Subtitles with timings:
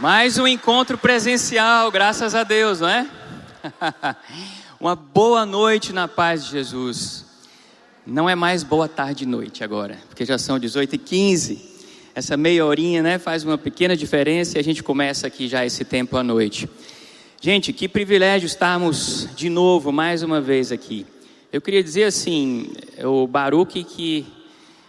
[0.00, 3.08] Mais um encontro presencial, graças a Deus, não é?
[4.80, 7.24] Uma boa noite na paz de Jesus.
[8.04, 11.74] Não é mais boa tarde e noite agora, porque já são 18 e 15.
[12.12, 15.84] Essa meia horinha, né, faz uma pequena diferença e a gente começa aqui já esse
[15.84, 16.68] tempo à noite.
[17.40, 21.06] Gente, que privilégio estarmos de novo, mais uma vez aqui.
[21.52, 24.26] Eu queria dizer assim, o Baruque que,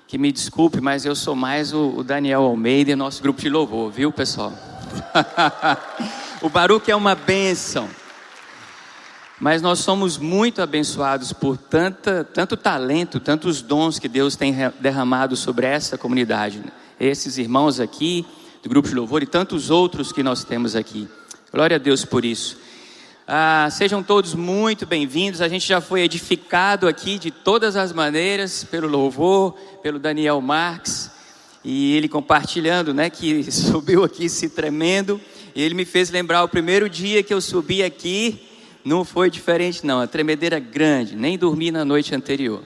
[0.07, 3.91] que me desculpe, mas eu sou mais o, o Daniel Almeida, nosso grupo de louvor,
[3.91, 4.74] viu, pessoal?
[6.41, 7.89] o Baruque é uma bênção.
[9.39, 15.35] Mas nós somos muito abençoados por tanta, tanto talento, tantos dons que Deus tem derramado
[15.35, 16.63] sobre essa comunidade.
[16.99, 18.25] Esses irmãos aqui,
[18.63, 21.07] do grupo de louvor e tantos outros que nós temos aqui.
[21.51, 22.57] Glória a Deus por isso.
[23.27, 25.41] Ah, sejam todos muito bem-vindos.
[25.41, 31.14] A gente já foi edificado aqui de todas as maneiras pelo louvor, pelo Daniel Marques
[31.65, 35.19] e ele compartilhando, né, que subiu aqui se tremendo,
[35.55, 38.39] e ele me fez lembrar o primeiro dia que eu subi aqui,
[38.83, 42.61] não foi diferente não, a tremedeira grande, nem dormi na noite anterior.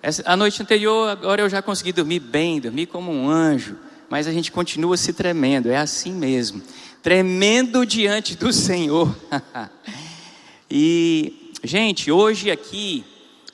[0.00, 3.76] Essa, a noite anterior, agora eu já consegui dormir bem, dormi como um anjo,
[4.08, 6.62] mas a gente continua se tremendo, é assim mesmo,
[7.02, 9.12] tremendo diante do Senhor.
[10.70, 13.04] e, gente, hoje aqui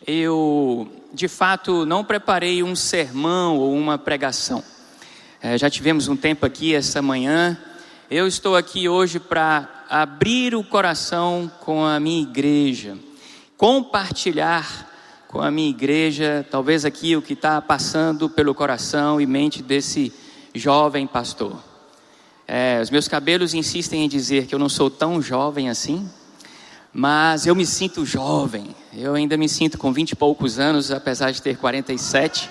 [0.07, 4.63] eu de fato não preparei um sermão ou uma pregação.
[5.43, 7.59] É, já tivemos um tempo aqui essa manhã.
[8.09, 12.97] Eu estou aqui hoje para abrir o coração com a minha igreja,
[13.57, 14.87] compartilhar
[15.27, 20.13] com a minha igreja, talvez aqui o que está passando pelo coração e mente desse
[20.55, 21.61] jovem pastor.
[22.47, 26.09] É, os meus cabelos insistem em dizer que eu não sou tão jovem assim,
[26.93, 28.75] mas eu me sinto jovem.
[28.93, 32.51] Eu ainda me sinto com vinte e poucos anos, apesar de ter 47.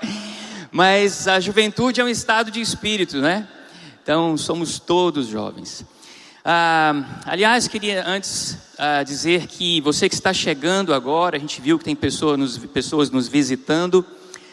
[0.72, 3.46] mas a juventude é um estado de espírito, né?
[4.02, 5.84] Então somos todos jovens.
[6.44, 11.78] Ah, aliás, queria antes ah, dizer que você que está chegando agora, a gente viu
[11.78, 14.04] que tem pessoa nos, pessoas nos visitando.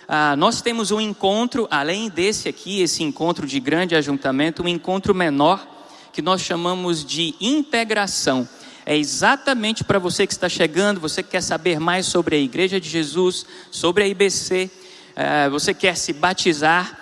[0.07, 5.15] Ah, nós temos um encontro, além desse aqui, esse encontro de grande ajuntamento, um encontro
[5.15, 5.65] menor
[6.13, 8.47] que nós chamamos de integração
[8.85, 12.79] é exatamente para você que está chegando, você que quer saber mais sobre a Igreja
[12.79, 14.69] de Jesus, sobre a IBC,
[15.15, 16.99] é, você quer se batizar.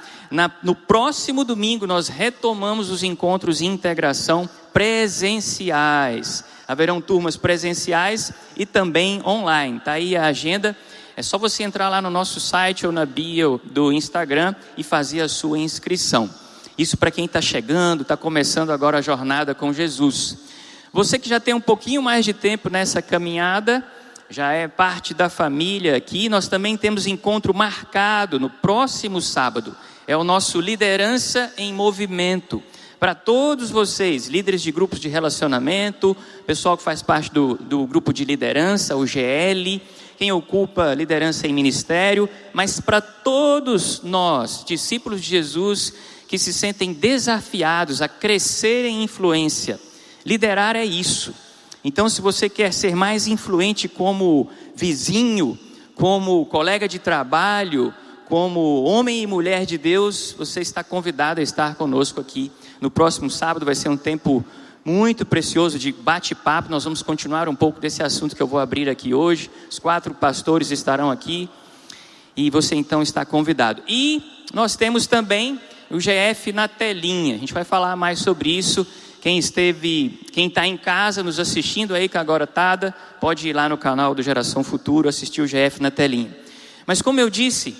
[0.63, 6.43] No próximo domingo nós retomamos os encontros de integração presenciais.
[6.67, 9.77] Haverão turmas presenciais e também online.
[9.77, 10.75] Está aí a agenda.
[11.15, 15.21] É só você entrar lá no nosso site ou na bio do Instagram e fazer
[15.21, 16.29] a sua inscrição.
[16.77, 20.52] Isso para quem está chegando, está começando agora a jornada com Jesus.
[20.93, 23.83] Você que já tem um pouquinho mais de tempo nessa caminhada,
[24.29, 29.75] já é parte da família aqui, nós também temos encontro marcado no próximo sábado.
[30.05, 32.61] É o nosso Liderança em Movimento.
[32.99, 36.15] Para todos vocês, líderes de grupos de relacionamento,
[36.45, 39.81] pessoal que faz parte do, do grupo de liderança, o GL,
[40.15, 45.91] quem ocupa liderança em ministério, mas para todos nós, discípulos de Jesus,
[46.27, 49.79] que se sentem desafiados a crescer em influência
[50.25, 51.33] Liderar é isso.
[51.83, 55.59] Então, se você quer ser mais influente como vizinho,
[55.95, 57.93] como colega de trabalho,
[58.27, 62.51] como homem e mulher de Deus, você está convidado a estar conosco aqui.
[62.79, 64.43] No próximo sábado vai ser um tempo
[64.85, 66.71] muito precioso de bate-papo.
[66.71, 69.49] Nós vamos continuar um pouco desse assunto que eu vou abrir aqui hoje.
[69.69, 71.49] Os quatro pastores estarão aqui
[72.35, 73.81] e você então está convidado.
[73.87, 74.23] E
[74.53, 75.59] nós temos também
[75.89, 77.35] o GF na telinha.
[77.35, 78.87] A gente vai falar mais sobre isso
[79.23, 83.69] quem esteve, quem está em casa nos assistindo aí com a garotada, pode ir lá
[83.69, 86.35] no canal do Geração Futuro assistir o GF na telinha.
[86.85, 87.73] Mas como eu disse,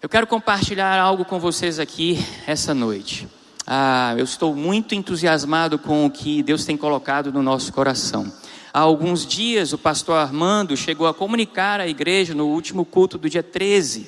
[0.00, 3.28] eu quero compartilhar algo com vocês aqui essa noite.
[3.66, 8.32] Ah, eu estou muito entusiasmado com o que Deus tem colocado no nosso coração.
[8.72, 13.28] Há alguns dias o pastor Armando chegou a comunicar à igreja no último culto do
[13.28, 14.06] dia 13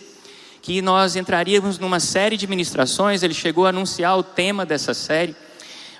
[0.62, 5.36] que nós entraríamos numa série de ministrações, ele chegou a anunciar o tema dessa série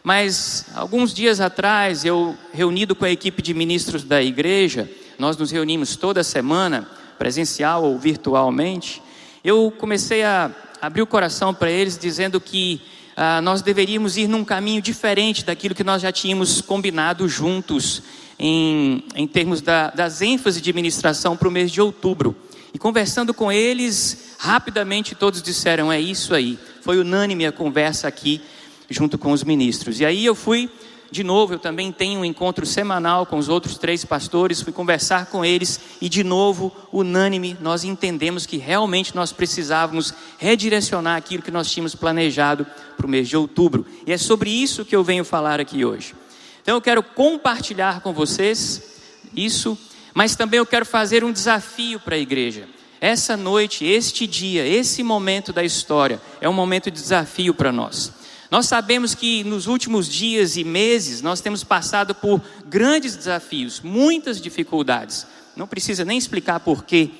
[0.02, 5.50] mas alguns dias atrás, eu reunido com a equipe de ministros da igreja, nós nos
[5.50, 9.02] reunimos toda semana, presencial ou virtualmente.
[9.42, 10.50] Eu comecei a
[10.80, 12.80] abrir o coração para eles, dizendo que
[13.16, 18.02] ah, nós deveríamos ir num caminho diferente daquilo que nós já tínhamos combinado juntos,
[18.38, 22.36] em, em termos da, das ênfases de ministração para o mês de outubro.
[22.72, 26.56] E conversando com eles, rapidamente todos disseram: é isso aí.
[26.82, 28.40] Foi unânime a conversa aqui
[28.88, 30.00] junto com os ministros.
[30.00, 30.70] E aí eu fui
[31.10, 35.26] de novo, eu também tenho um encontro semanal com os outros três pastores, fui conversar
[35.26, 41.50] com eles e, de novo, unânime, nós entendemos que realmente nós precisávamos redirecionar aquilo que
[41.50, 43.86] nós tínhamos planejado para o mês de outubro.
[44.06, 46.14] E é sobre isso que eu venho falar aqui hoje.
[46.60, 49.00] Então, eu quero compartilhar com vocês
[49.34, 49.78] isso,
[50.12, 52.68] mas também eu quero fazer um desafio para a igreja.
[53.00, 58.17] Essa noite, este dia, esse momento da história é um momento de desafio para nós.
[58.50, 64.40] Nós sabemos que nos últimos dias e meses nós temos passado por grandes desafios, muitas
[64.40, 65.26] dificuldades.
[65.54, 67.10] Não precisa nem explicar por quê.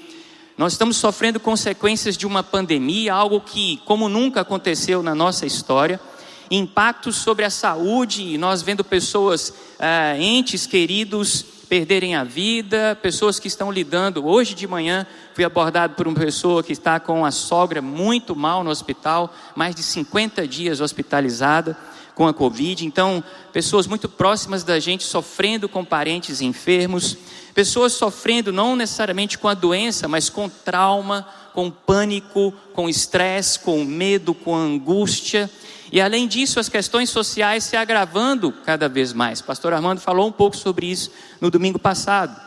[0.57, 6.01] Nós estamos sofrendo consequências de uma pandemia, algo que, como nunca aconteceu na nossa história,
[6.51, 13.47] impactos sobre a saúde, nós vendo pessoas, ah, entes queridos, perderem a vida, pessoas que
[13.47, 14.27] estão lidando.
[14.27, 18.65] Hoje de manhã fui abordado por uma pessoa que está com a sogra muito mal
[18.65, 21.77] no hospital, mais de 50 dias hospitalizada
[22.15, 22.85] com a Covid.
[22.85, 23.23] Então,
[23.53, 27.17] pessoas muito próximas da gente sofrendo com parentes enfermos,
[27.55, 33.85] pessoas sofrendo não necessariamente com a doença, mas com trauma, com pânico, com estresse, com
[33.85, 35.51] medo, com angústia.
[35.91, 39.41] E além disso, as questões sociais se agravando cada vez mais.
[39.41, 42.39] Pastor Armando falou um pouco sobre isso no domingo passado.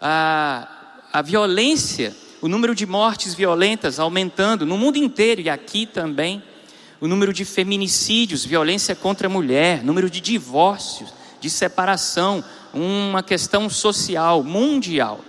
[0.00, 0.68] A,
[1.12, 6.42] a violência, o número de mortes violentas aumentando no mundo inteiro e aqui também.
[7.00, 13.68] O número de feminicídios, violência contra a mulher, número de divórcios, de separação, uma questão
[13.68, 15.20] social, mundial.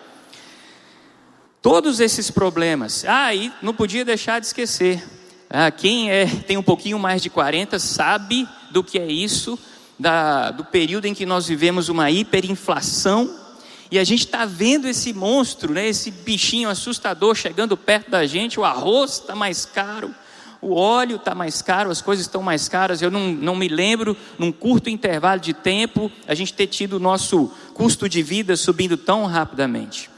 [1.61, 3.05] Todos esses problemas.
[3.07, 5.03] Ah, e não podia deixar de esquecer
[5.55, 9.57] ah, quem é, tem um pouquinho mais de 40 sabe do que é isso,
[9.99, 13.29] da, do período em que nós vivemos uma hiperinflação,
[13.91, 18.59] e a gente está vendo esse monstro, né, esse bichinho assustador chegando perto da gente,
[18.59, 20.09] o arroz está mais caro,
[20.59, 23.03] o óleo está mais caro, as coisas estão mais caras.
[23.03, 26.99] Eu não, não me lembro, num curto intervalo de tempo, a gente ter tido o
[26.99, 30.09] nosso custo de vida subindo tão rapidamente.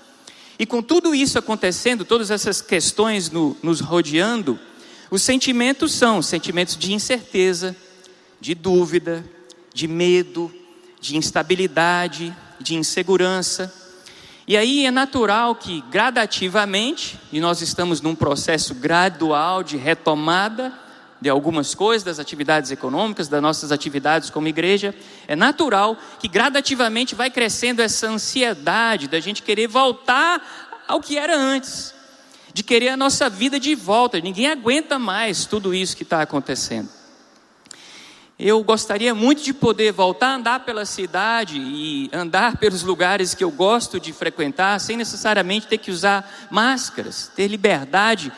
[0.57, 4.57] E com tudo isso acontecendo, todas essas questões no, nos rodeando,
[5.09, 7.75] os sentimentos são sentimentos de incerteza,
[8.39, 9.23] de dúvida,
[9.73, 10.51] de medo,
[10.99, 13.73] de instabilidade, de insegurança.
[14.47, 20.73] E aí é natural que gradativamente, e nós estamos num processo gradual de retomada
[21.21, 24.93] de algumas coisas, das atividades econômicas, das nossas atividades como igreja,
[25.27, 31.35] é natural que gradativamente vai crescendo essa ansiedade da gente querer voltar ao que era
[31.35, 31.95] antes
[32.55, 34.17] de querer a nossa vida de volta.
[34.21, 36.87] Ninguém aguenta mais tudo isso que está acontecendo.
[38.39, 43.43] Eu gostaria muito de poder voltar a andar pela cidade e andar pelos lugares que
[43.43, 48.31] eu gosto de frequentar, sem necessariamente ter que usar máscaras, ter liberdade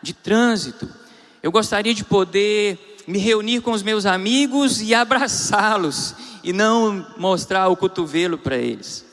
[0.00, 0.88] de trânsito.
[1.42, 6.14] Eu gostaria de poder me reunir com os meus amigos e abraçá-los
[6.44, 9.04] e não mostrar o cotovelo para eles.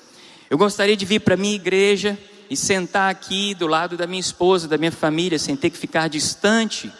[0.47, 2.19] Eu gostaria de vir para minha igreja
[2.53, 6.07] e sentar aqui do lado da minha esposa, da minha família, sem ter que ficar
[6.07, 6.91] distante.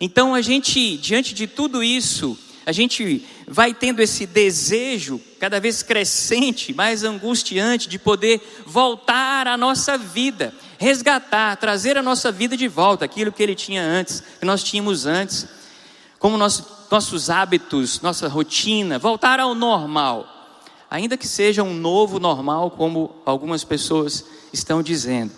[0.00, 5.82] Então a gente, diante de tudo isso, a gente vai tendo esse desejo cada vez
[5.82, 12.68] crescente, mais angustiante, de poder voltar à nossa vida, resgatar, trazer a nossa vida de
[12.68, 15.48] volta, aquilo que ele tinha antes, que nós tínhamos antes,
[16.18, 20.26] como nosso, nossos hábitos, nossa rotina, voltar ao normal,
[20.88, 24.24] ainda que seja um novo normal, como algumas pessoas
[24.56, 25.32] estão dizendo.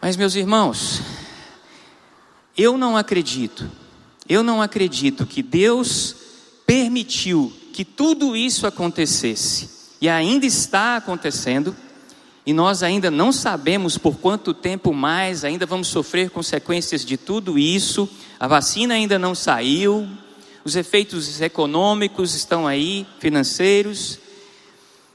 [0.00, 1.02] Mas, meus irmãos,
[2.56, 3.70] eu não acredito,
[4.28, 6.16] eu não acredito que Deus
[6.66, 9.68] permitiu que tudo isso acontecesse
[10.00, 11.74] e ainda está acontecendo,
[12.46, 17.58] e nós ainda não sabemos por quanto tempo mais ainda vamos sofrer consequências de tudo
[17.58, 18.08] isso.
[18.40, 20.08] A vacina ainda não saiu,
[20.64, 24.18] os efeitos econômicos estão aí, financeiros,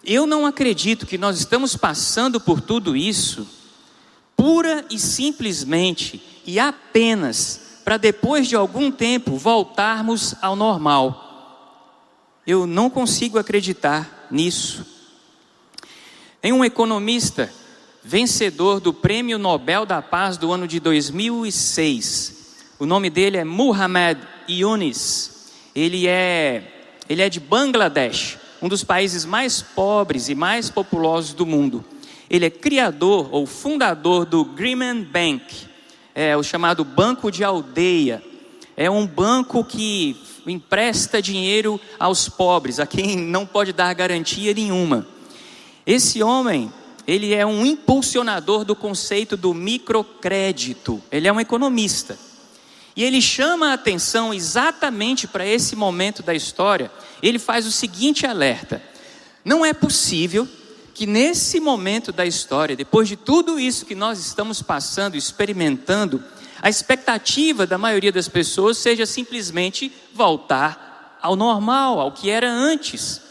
[0.04, 3.48] eu não acredito que nós estamos passando por tudo isso
[4.36, 12.42] pura e simplesmente e apenas para depois de algum tempo voltarmos ao normal.
[12.46, 14.86] Eu não consigo acreditar nisso.
[16.42, 17.50] Tem um economista
[18.04, 22.58] vencedor do Prêmio Nobel da Paz do ano de 2006.
[22.80, 24.18] O nome dele é Muhammad
[24.50, 25.32] Yunus.
[25.74, 26.70] Ele é
[27.08, 31.84] ele é de Bangladesh um dos países mais pobres e mais populosos do mundo.
[32.30, 35.68] Ele é criador ou fundador do Grameen Bank,
[36.16, 38.24] é o chamado Banco de Aldeia.
[38.78, 40.16] É um banco que
[40.48, 45.06] empresta dinheiro aos pobres, a quem não pode dar garantia nenhuma.
[45.86, 46.72] Esse homem,
[47.06, 51.04] ele é um impulsionador do conceito do microcrédito.
[51.12, 52.18] Ele é um economista.
[52.96, 56.92] E ele chama a atenção exatamente para esse momento da história.
[57.22, 58.82] Ele faz o seguinte alerta:
[59.44, 60.48] não é possível
[60.94, 66.24] que nesse momento da história, depois de tudo isso que nós estamos passando, experimentando,
[66.62, 73.22] a expectativa da maioria das pessoas seja simplesmente voltar ao normal, ao que era antes.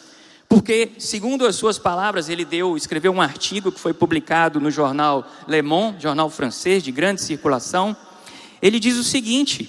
[0.49, 5.27] Porque, segundo as suas palavras, ele deu, escreveu um artigo que foi publicado no jornal
[5.49, 7.97] Le Monde, jornal francês de grande circulação.
[8.63, 9.69] Ele diz o seguinte: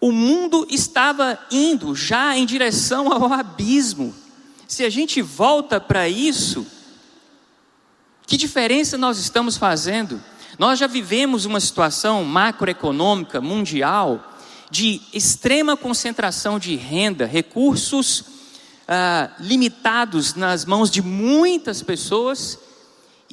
[0.00, 4.14] o mundo estava indo já em direção ao abismo.
[4.68, 6.66] Se a gente volta para isso,
[8.26, 10.22] que diferença nós estamos fazendo?
[10.58, 14.32] Nós já vivemos uma situação macroeconômica mundial
[14.70, 18.24] de extrema concentração de renda, recursos
[18.88, 22.58] ah, limitados nas mãos de muitas pessoas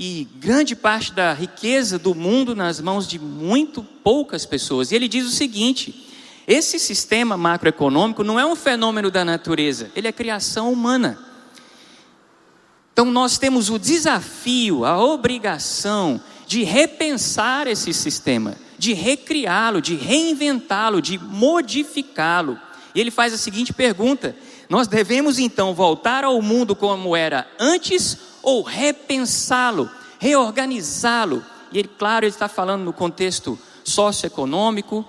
[0.01, 4.91] e grande parte da riqueza do mundo nas mãos de muito poucas pessoas.
[4.91, 6.08] E ele diz o seguinte:
[6.48, 11.20] esse sistema macroeconômico não é um fenômeno da natureza, ele é criação humana.
[12.94, 21.01] Então nós temos o desafio, a obrigação de repensar esse sistema, de recriá-lo, de reinventá-lo,
[21.01, 22.58] de modificá-lo.
[22.96, 24.34] E ele faz a seguinte pergunta:
[24.70, 31.43] nós devemos então voltar ao mundo como era antes ou repensá-lo, reorganizá-lo?
[31.72, 35.05] E ele, claro, ele está falando no contexto socioeconômico,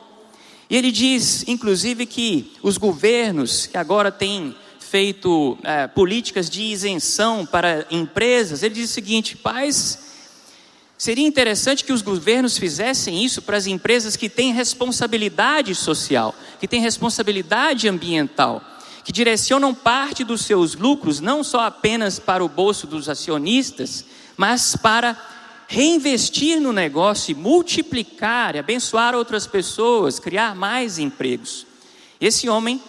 [0.70, 7.44] e ele diz, inclusive, que os governos que agora têm feito é, políticas de isenção
[7.44, 9.98] para empresas, ele diz o seguinte: paz,
[10.96, 16.68] seria interessante que os governos fizessem isso para as empresas que têm responsabilidade social, que
[16.68, 18.62] têm responsabilidade ambiental,
[19.04, 24.04] que direcionam parte dos seus lucros não só apenas para o bolso dos acionistas,
[24.36, 25.16] mas para
[25.68, 31.64] reinvestir no negócio e multiplicar, e abençoar outras pessoas, criar mais empregos.
[32.20, 32.82] Esse homem,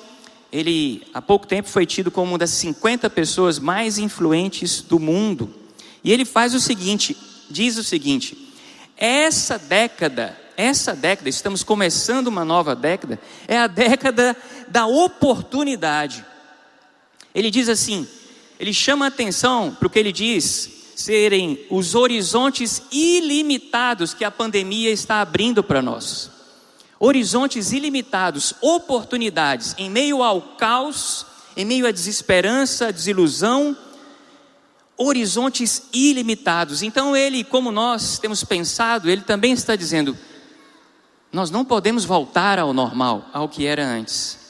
[0.52, 5.54] ele há pouco tempo foi tido como uma das 50 pessoas mais influentes do mundo.
[6.04, 7.16] E ele faz o seguinte,
[7.50, 8.52] diz o seguinte:
[8.98, 14.36] essa década, essa década, estamos começando uma nova década, é a década
[14.72, 16.26] da oportunidade.
[17.36, 18.08] Ele diz assim,
[18.60, 24.92] ele chama atenção para o que ele diz serem os horizontes ilimitados que a pandemia
[24.92, 26.30] está abrindo para nós.
[27.00, 31.26] Horizontes ilimitados, oportunidades em meio ao caos,
[31.58, 33.76] em meio à desesperança, à desilusão,
[34.96, 36.84] horizontes ilimitados.
[36.84, 40.16] Então ele, como nós temos pensado, ele também está dizendo:
[41.32, 44.41] nós não podemos voltar ao normal, ao que era antes.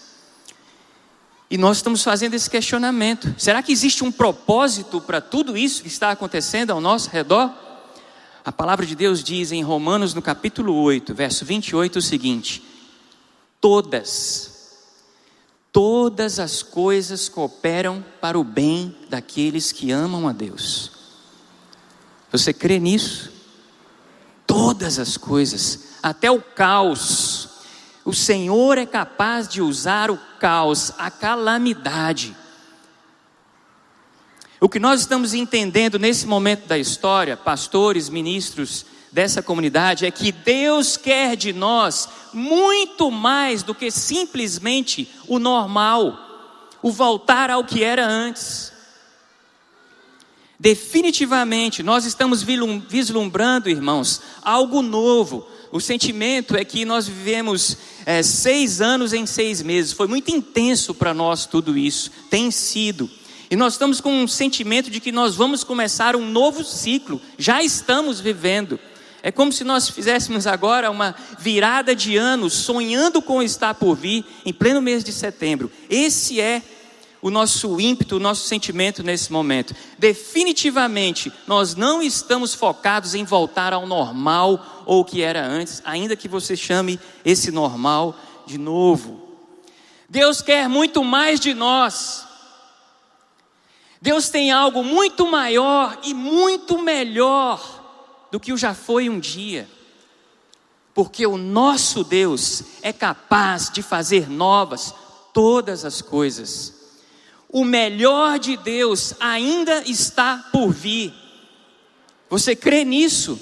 [1.52, 5.90] E nós estamos fazendo esse questionamento: será que existe um propósito para tudo isso que
[5.90, 7.52] está acontecendo ao nosso redor?
[8.46, 12.64] A palavra de Deus diz em Romanos, no capítulo 8, verso 28, o seguinte:
[13.60, 14.80] Todas,
[15.74, 20.90] todas as coisas cooperam para o bem daqueles que amam a Deus.
[22.32, 23.30] Você crê nisso?
[24.48, 27.50] Todas as coisas, até o caos,
[28.04, 32.36] o Senhor é capaz de usar o caos, a calamidade.
[34.60, 40.32] O que nós estamos entendendo nesse momento da história, pastores, ministros dessa comunidade, é que
[40.32, 46.16] Deus quer de nós muito mais do que simplesmente o normal,
[46.82, 48.72] o voltar ao que era antes.
[50.60, 58.82] Definitivamente, nós estamos vislumbrando, irmãos, algo novo, o sentimento é que nós vivemos é, seis
[58.82, 59.94] anos em seis meses.
[59.94, 62.12] Foi muito intenso para nós tudo isso.
[62.30, 63.10] Tem sido.
[63.50, 67.22] E nós estamos com um sentimento de que nós vamos começar um novo ciclo.
[67.38, 68.80] Já estamos vivendo.
[69.24, 73.96] É como se nós fizéssemos agora uma virada de ano, sonhando com o estar por
[73.96, 75.72] vir, em pleno mês de setembro.
[75.90, 76.62] Esse é
[77.22, 79.76] o nosso ímpeto, o nosso sentimento nesse momento.
[79.98, 86.16] Definitivamente, nós não estamos focados em voltar ao normal ou o que era antes, ainda
[86.16, 89.22] que você chame esse normal de novo.
[90.10, 92.26] Deus quer muito mais de nós.
[94.02, 97.62] Deus tem algo muito maior e muito melhor
[98.32, 99.70] do que o já foi um dia.
[100.94, 104.94] Porque o nosso Deus é capaz de fazer novas
[105.34, 106.81] todas as coisas
[107.52, 111.14] o melhor de Deus ainda está por vir.
[112.30, 113.40] Você crê nisso?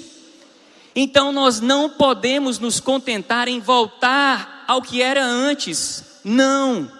[0.94, 6.04] Então nós não podemos nos contentar em voltar ao que era antes.
[6.24, 6.90] Não.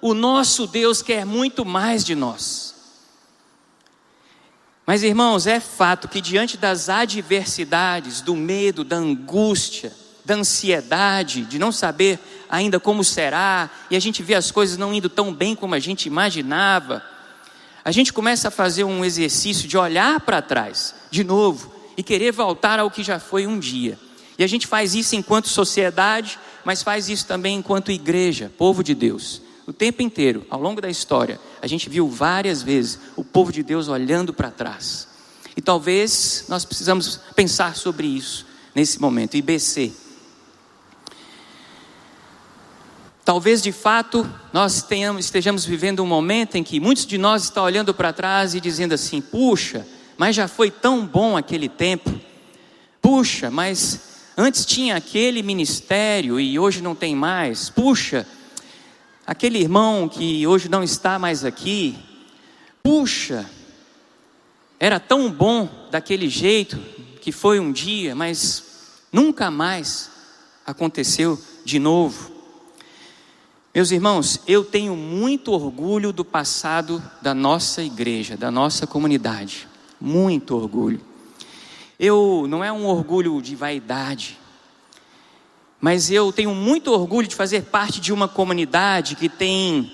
[0.00, 2.74] O nosso Deus quer muito mais de nós.
[4.86, 9.92] Mas irmãos, é fato que diante das adversidades, do medo, da angústia,
[10.24, 12.18] da ansiedade, de não saber
[12.50, 15.78] ainda como será, e a gente vê as coisas não indo tão bem como a
[15.78, 17.02] gente imaginava,
[17.84, 22.32] a gente começa a fazer um exercício de olhar para trás, de novo, e querer
[22.32, 23.98] voltar ao que já foi um dia.
[24.38, 28.94] E a gente faz isso enquanto sociedade, mas faz isso também enquanto igreja, povo de
[28.94, 29.42] Deus.
[29.66, 33.62] O tempo inteiro, ao longo da história, a gente viu várias vezes o povo de
[33.62, 35.06] Deus olhando para trás.
[35.56, 39.36] E talvez nós precisamos pensar sobre isso nesse momento.
[39.36, 39.92] IBC.
[43.30, 47.62] Talvez de fato nós tenhamos, estejamos vivendo um momento em que muitos de nós estão
[47.62, 49.86] olhando para trás e dizendo assim: puxa,
[50.18, 52.12] mas já foi tão bom aquele tempo.
[53.00, 57.70] Puxa, mas antes tinha aquele ministério e hoje não tem mais.
[57.70, 58.26] Puxa,
[59.24, 61.96] aquele irmão que hoje não está mais aqui.
[62.82, 63.48] Puxa,
[64.80, 66.76] era tão bom daquele jeito
[67.20, 68.64] que foi um dia, mas
[69.12, 70.10] nunca mais
[70.66, 72.29] aconteceu de novo.
[73.72, 79.68] Meus irmãos, eu tenho muito orgulho do passado da nossa igreja, da nossa comunidade.
[80.00, 81.00] Muito orgulho.
[81.96, 84.36] Eu não é um orgulho de vaidade,
[85.80, 89.92] mas eu tenho muito orgulho de fazer parte de uma comunidade que tem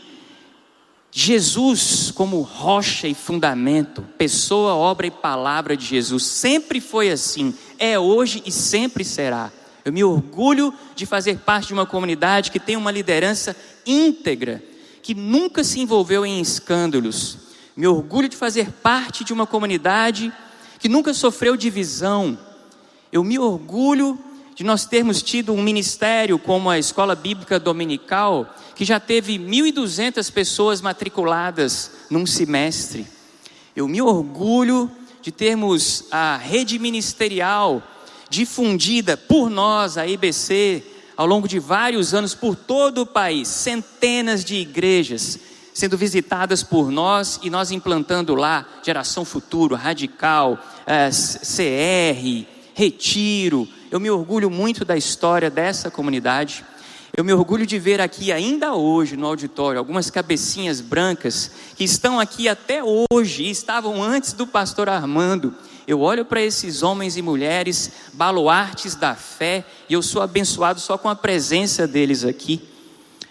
[1.13, 6.25] Jesus como rocha e fundamento, pessoa, obra e palavra de Jesus.
[6.25, 9.53] Sempre foi assim, é hoje e sempre será.
[9.87, 13.55] Eu me orgulho de fazer parte de uma comunidade que tem uma liderança
[13.87, 14.61] íntegra,
[15.01, 17.39] que nunca se envolveu em escândalos.
[17.77, 20.33] Me orgulho de fazer parte de uma comunidade
[20.81, 22.37] que nunca sofreu divisão.
[23.13, 24.19] Eu me orgulho
[24.57, 30.33] de nós termos tido um ministério como a Escola Bíblica Dominical, que já teve 1.200
[30.33, 33.07] pessoas matriculadas num semestre.
[33.77, 34.91] Eu me orgulho
[35.23, 37.81] de termos a rede ministerial
[38.29, 40.83] difundida por nós, a IBC,
[41.17, 45.39] ao longo de vários anos por todo o país, centenas de igrejas
[45.77, 53.69] sendo visitadas por nós e nós implantando lá Geração Futuro, Radical, eh, CR, Retiro.
[53.91, 56.65] Eu me orgulho muito da história dessa comunidade.
[57.15, 62.19] Eu me orgulho de ver aqui, ainda hoje, no auditório, algumas cabecinhas brancas que estão
[62.19, 65.55] aqui até hoje e estavam antes do pastor Armando
[65.87, 70.99] eu olho para esses homens e mulheres, baluartes da fé, e eu sou abençoado só
[70.99, 72.61] com a presença deles aqui,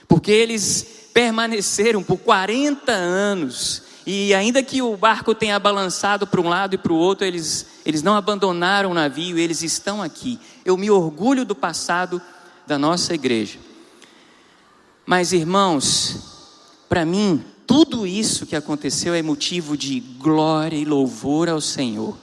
[0.08, 6.48] porque eles permaneceram por 40 anos, e ainda que o barco tenha balançado para um
[6.48, 10.40] lado e para o outro, eles, eles não abandonaram o navio, eles estão aqui.
[10.64, 12.22] Eu me orgulho do passado
[12.68, 13.58] da nossa igreja.
[15.08, 16.20] Mas, irmãos,
[16.88, 22.16] para mim, tudo isso que aconteceu é motivo de glória e louvor ao Senhor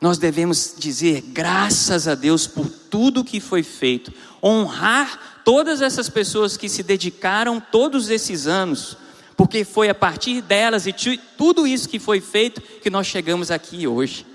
[0.00, 6.56] nós devemos dizer graças a Deus por tudo que foi feito, honrar todas essas pessoas
[6.56, 8.96] que se dedicaram todos esses anos,
[9.36, 10.94] porque foi a partir delas e
[11.36, 14.26] tudo isso que foi feito que nós chegamos aqui hoje.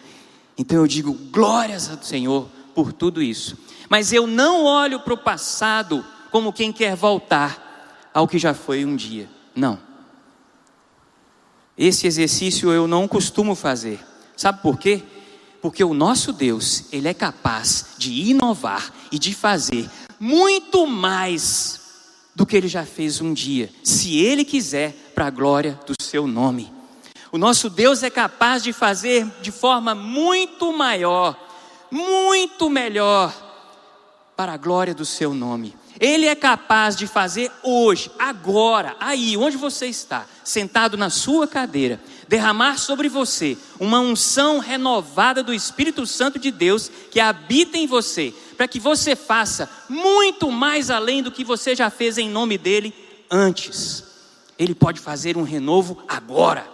[0.57, 3.57] Então eu digo glórias ao Senhor por tudo isso,
[3.89, 8.85] mas eu não olho para o passado como quem quer voltar ao que já foi
[8.85, 9.79] um dia, não.
[11.77, 13.99] Esse exercício eu não costumo fazer,
[14.35, 15.03] sabe por quê?
[15.61, 21.79] Porque o nosso Deus, Ele é capaz de inovar e de fazer muito mais
[22.35, 26.25] do que Ele já fez um dia, se Ele quiser, para a glória do Seu
[26.25, 26.71] nome.
[27.31, 31.37] O nosso Deus é capaz de fazer de forma muito maior,
[31.91, 33.33] muito melhor,
[34.35, 35.75] para a glória do Seu nome.
[35.99, 42.01] Ele é capaz de fazer hoje, agora, aí, onde você está, sentado na sua cadeira,
[42.31, 48.33] derramar sobre você uma unção renovada do Espírito Santo de Deus que habita em você,
[48.55, 52.93] para que você faça muito mais além do que você já fez em nome dele
[53.29, 54.05] antes.
[54.57, 56.65] Ele pode fazer um renovo agora.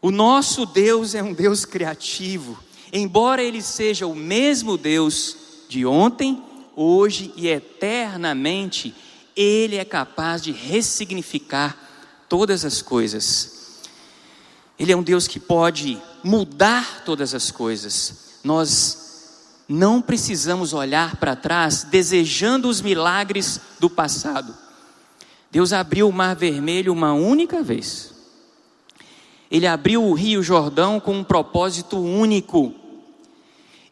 [0.00, 5.36] O nosso Deus é um Deus criativo, embora ele seja o mesmo Deus
[5.68, 6.40] de ontem,
[6.76, 8.94] hoje e eternamente,
[9.34, 11.83] ele é capaz de ressignificar
[12.34, 13.78] todas as coisas.
[14.76, 18.40] Ele é um Deus que pode mudar todas as coisas.
[18.42, 24.52] Nós não precisamos olhar para trás desejando os milagres do passado.
[25.48, 28.12] Deus abriu o Mar Vermelho uma única vez.
[29.48, 32.74] Ele abriu o Rio Jordão com um propósito único.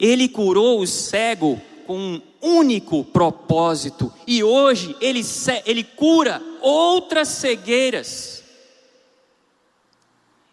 [0.01, 4.13] Ele curou o cego com um único propósito.
[4.27, 5.23] E hoje ele,
[5.65, 8.32] ele cura outras cegueiras.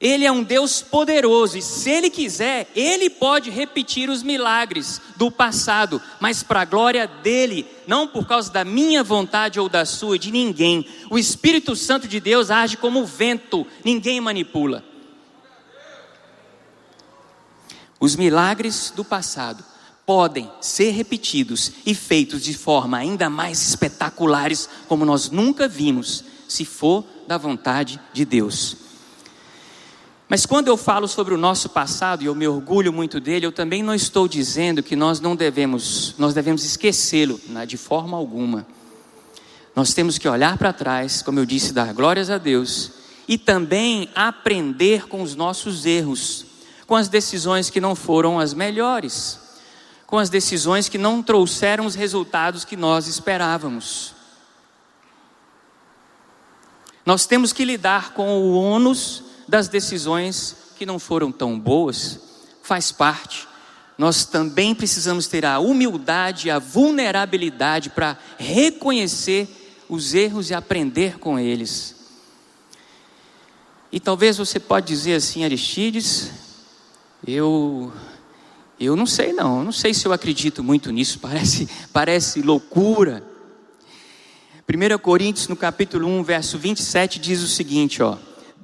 [0.02, 5.30] Ele é um Deus poderoso e, se Ele quiser, Ele pode repetir os milagres do
[5.30, 10.18] passado, mas para a glória dele, não por causa da minha vontade ou da sua,
[10.18, 10.86] de ninguém.
[11.10, 14.86] O Espírito Santo de Deus age como vento, ninguém manipula.
[18.00, 19.66] Os milagres do passado
[20.06, 26.64] podem ser repetidos e feitos de forma ainda mais espetaculares, como nós nunca vimos, se
[26.64, 28.89] for da vontade de Deus.
[30.30, 33.52] Mas quando eu falo sobre o nosso passado e eu me orgulho muito dele, eu
[33.52, 38.68] também não estou dizendo que nós não devemos, nós devemos esquecê-lo, né, de forma alguma.
[39.76, 42.92] Nós temos que olhar para trás, como eu disse, dar glórias a Deus
[43.28, 46.46] e também aprender com os nossos erros,
[46.86, 49.40] com as decisões que não foram as melhores,
[50.06, 54.14] com as decisões que não trouxeram os resultados que nós esperávamos.
[57.04, 62.20] Nós temos que lidar com o ônus das decisões que não foram tão boas,
[62.62, 63.48] faz parte.
[63.98, 69.50] Nós também precisamos ter a humildade, a vulnerabilidade para reconhecer
[69.90, 71.96] os erros e aprender com eles.
[73.92, 76.32] E talvez você pode dizer assim, Aristides,
[77.28, 77.92] eu
[78.80, 83.28] eu não sei não, não sei se eu acredito muito nisso, parece parece loucura.
[84.70, 88.18] 1 Coríntios no capítulo 1, verso 27 diz o seguinte, ó: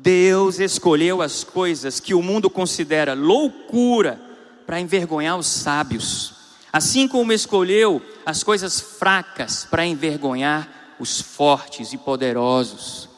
[0.06, 4.22] Deus escolheu as coisas que o mundo considera loucura
[4.64, 6.32] para envergonhar os sábios,
[6.72, 13.10] assim como escolheu as coisas fracas para envergonhar os fortes e poderosos.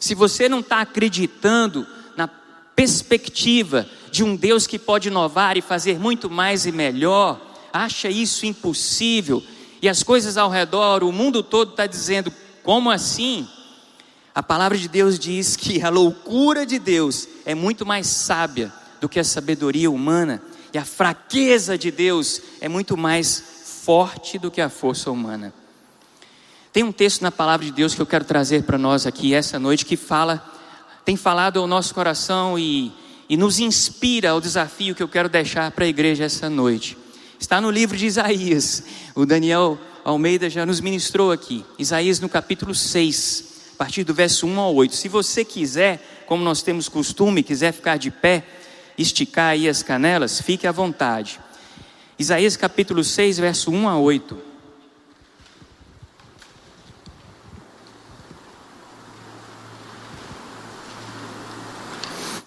[0.00, 2.26] Se você não está acreditando na
[2.74, 7.38] perspectiva de um Deus que pode inovar e fazer muito mais e melhor,
[7.70, 9.42] acha isso impossível,
[9.82, 12.32] e as coisas ao redor, o mundo todo está dizendo:
[12.62, 13.46] como assim?
[14.34, 19.08] A palavra de Deus diz que a loucura de Deus é muito mais sábia do
[19.08, 20.42] que a sabedoria humana,
[20.72, 23.44] e a fraqueza de Deus é muito mais
[23.84, 25.54] forte do que a força humana.
[26.72, 29.56] Tem um texto na palavra de Deus que eu quero trazer para nós aqui essa
[29.56, 30.44] noite que fala,
[31.04, 32.92] tem falado ao nosso coração e,
[33.28, 36.98] e nos inspira ao desafio que eu quero deixar para a igreja essa noite.
[37.38, 38.82] Está no livro de Isaías.
[39.14, 41.64] O Daniel Almeida já nos ministrou aqui.
[41.78, 44.94] Isaías no capítulo 6 a partir do verso 1 ao 8.
[44.94, 48.44] Se você quiser, como nós temos costume, quiser ficar de pé,
[48.96, 51.40] esticar aí as canelas, fique à vontade.
[52.16, 54.38] Isaías capítulo 6, verso 1 a 8.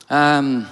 [0.10, 0.66] Um,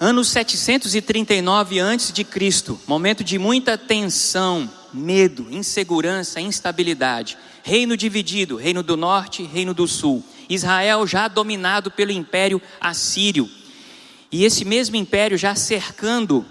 [0.00, 7.36] ano 739 antes de Cristo, momento de muita tensão, medo, insegurança, instabilidade.
[7.62, 10.24] Reino dividido, reino do norte, reino do sul.
[10.48, 13.48] Israel já dominado pelo império assírio.
[14.30, 16.44] E esse mesmo império já cercando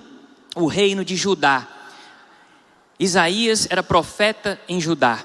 [0.55, 1.67] o reino de Judá.
[2.99, 5.23] Isaías era profeta em Judá.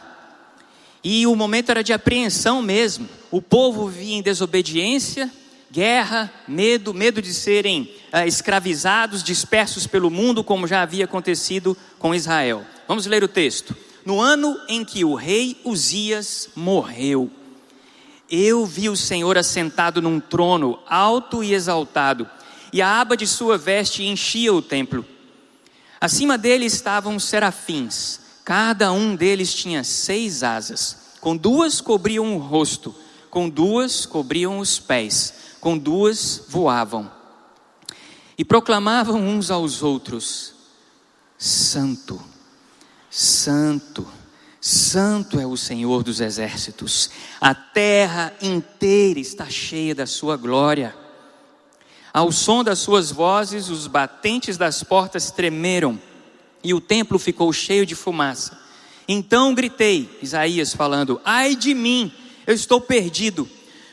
[1.03, 3.09] E o momento era de apreensão mesmo.
[3.31, 5.31] O povo via em desobediência,
[5.71, 12.15] guerra, medo, medo de serem ah, escravizados, dispersos pelo mundo, como já havia acontecido com
[12.15, 12.67] Israel.
[12.91, 13.77] Vamos ler o texto.
[14.05, 17.31] No ano em que o rei Uzias morreu,
[18.29, 22.29] eu vi o Senhor assentado num trono alto e exaltado,
[22.73, 25.07] e a aba de sua veste enchia o templo.
[26.01, 32.93] Acima dele estavam serafins, cada um deles tinha seis asas, com duas cobriam o rosto,
[33.31, 37.09] com duas cobriam os pés, com duas voavam.
[38.37, 40.55] E proclamavam uns aos outros:
[41.39, 42.30] Santo
[43.11, 44.07] Santo,
[44.61, 50.95] Santo é o Senhor dos exércitos, a terra inteira está cheia da sua glória.
[52.13, 56.01] Ao som das suas vozes, os batentes das portas tremeram
[56.63, 58.57] e o templo ficou cheio de fumaça.
[59.09, 62.13] Então gritei, Isaías falando: Ai de mim,
[62.47, 63.49] eu estou perdido,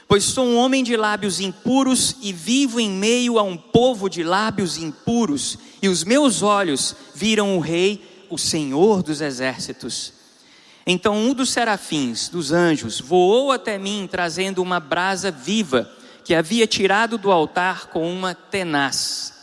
[0.08, 4.22] pois sou um homem de lábios impuros e vivo em meio a um povo de
[4.22, 10.14] lábios impuros, e os meus olhos viram o Rei o Senhor dos exércitos.
[10.86, 15.92] Então um dos serafins, dos anjos, voou até mim trazendo uma brasa viva
[16.24, 19.34] que havia tirado do altar com uma tenaz.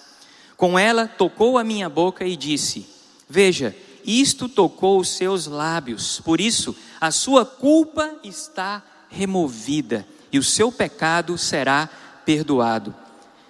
[0.56, 2.86] Com ela tocou a minha boca e disse:
[3.28, 10.42] Veja, isto tocou os seus lábios, por isso a sua culpa está removida e o
[10.42, 11.88] seu pecado será
[12.24, 12.94] perdoado.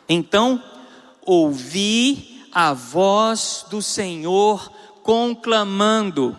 [0.08, 0.62] Então
[1.22, 4.70] ouvi a voz do Senhor
[5.04, 6.36] conclamando: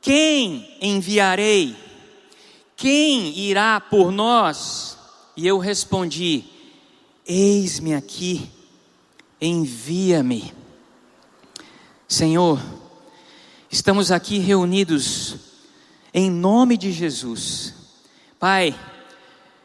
[0.00, 1.76] Quem enviarei?
[2.74, 4.96] Quem irá por nós?
[5.36, 6.44] E eu respondi:
[7.26, 8.48] Eis-me aqui,
[9.38, 10.54] envia-me.
[12.08, 12.58] Senhor,
[13.70, 15.36] estamos aqui reunidos
[16.14, 17.74] em nome de Jesus.
[18.38, 18.74] Pai,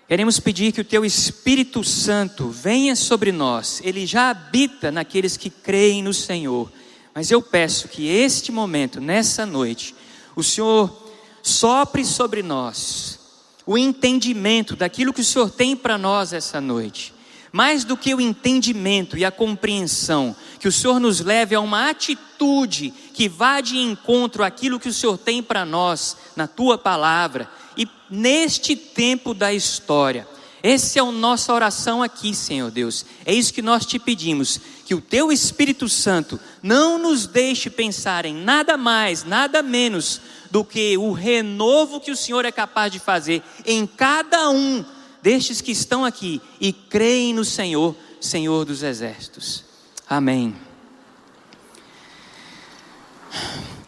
[0.08, 5.50] queremos pedir que o Teu Espírito Santo venha sobre nós, ele já habita naqueles que
[5.50, 6.72] creem no Senhor.
[7.16, 9.96] Mas eu peço que este momento, nessa noite,
[10.36, 10.94] o Senhor
[11.42, 13.18] sopre sobre nós
[13.66, 17.14] o entendimento daquilo que o Senhor tem para nós essa noite.
[17.54, 21.90] Mais do que o entendimento e a compreensão, que o Senhor nos leve a uma
[21.90, 27.50] atitude que vá de encontro àquilo que o Senhor tem para nós na tua palavra
[27.78, 30.28] e neste tempo da história.
[30.68, 33.06] Essa é a nossa oração aqui, Senhor Deus.
[33.24, 38.26] É isso que nós te pedimos, que o teu Espírito Santo não nos deixe pensar
[38.26, 42.98] em nada mais, nada menos do que o renovo que o Senhor é capaz de
[42.98, 44.84] fazer em cada um
[45.22, 49.64] destes que estão aqui e creem no Senhor, Senhor dos exércitos.
[50.10, 50.56] Amém.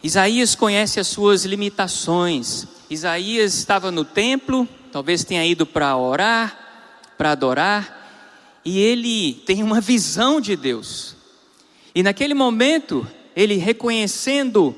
[0.00, 2.68] Isaías conhece as suas limitações.
[2.88, 6.67] Isaías estava no templo, talvez tenha ido para orar,
[7.18, 11.16] para adorar, e ele tem uma visão de Deus.
[11.94, 14.74] E naquele momento, ele reconhecendo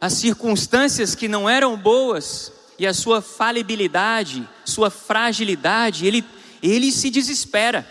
[0.00, 6.24] as circunstâncias que não eram boas e a sua falibilidade, sua fragilidade, ele,
[6.62, 7.86] ele se desespera.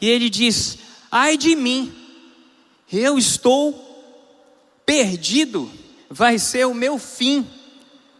[0.00, 0.78] E ele diz:
[1.10, 1.92] Ai de mim,
[2.92, 3.84] eu estou
[4.86, 5.70] perdido,
[6.08, 7.46] vai ser o meu fim,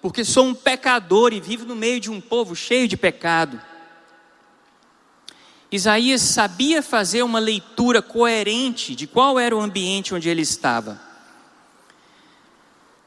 [0.03, 3.61] porque sou um pecador e vivo no meio de um povo cheio de pecado.
[5.71, 11.01] Isaías sabia fazer uma leitura coerente de qual era o ambiente onde ele estava.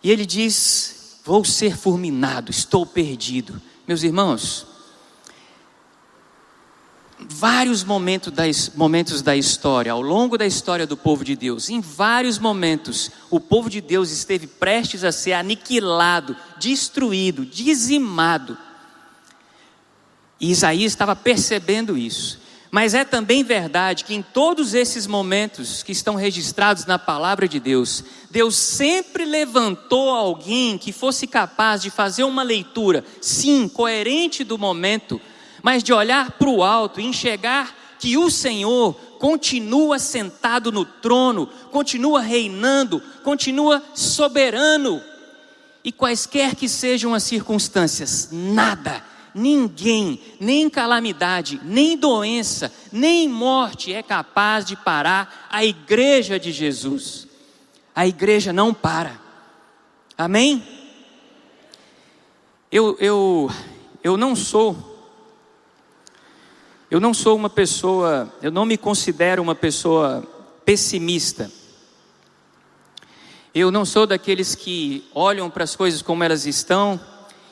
[0.04, 3.60] E ele diz: Vou ser fulminado, estou perdido.
[3.88, 4.68] Meus irmãos,
[7.20, 8.44] vários momentos da,
[8.76, 13.40] momentos da história, ao longo da história do povo de Deus, em vários momentos, o
[13.40, 18.58] povo de Deus esteve prestes a ser aniquilado, destruído, dizimado.
[20.40, 22.40] E Isaías estava percebendo isso.
[22.72, 27.60] Mas é também verdade que em todos esses momentos que estão registrados na palavra de
[27.60, 34.58] Deus, Deus sempre levantou alguém que fosse capaz de fazer uma leitura, sim, coerente do
[34.58, 35.20] momento,
[35.62, 41.48] mas de olhar para o alto e enxergar que o Senhor continua sentado no trono,
[41.72, 45.04] continua reinando, continua soberano.
[45.84, 54.04] E quaisquer que sejam as circunstâncias, nada ninguém, nem calamidade, nem doença, nem morte é
[54.04, 57.28] capaz de parar a igreja de Jesus.
[57.96, 59.20] A igreja não para.
[60.18, 60.64] Amém?
[62.72, 63.52] Eu, eu,
[64.04, 64.76] eu não sou,
[66.90, 70.24] eu não sou uma pessoa, eu não me considero uma pessoa
[70.64, 71.52] pessimista.
[73.54, 76.98] Eu não sou daqueles que olham para as coisas como elas estão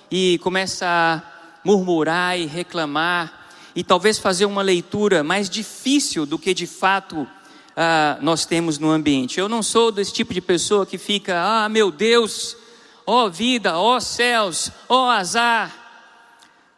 [0.10, 6.54] e começa a murmurar e reclamar, e talvez fazer uma leitura mais difícil do que
[6.54, 7.28] de fato
[7.76, 9.40] ah, nós temos no ambiente.
[9.40, 12.58] Eu não sou desse tipo de pessoa que fica, ah, meu Deus,
[13.06, 15.74] ó oh vida, ó oh céus, ó oh azar,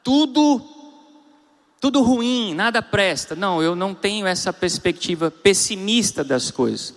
[0.04, 0.62] tudo,
[1.80, 3.36] tudo ruim, nada presta.
[3.36, 6.94] Não, eu não tenho essa perspectiva pessimista das coisas.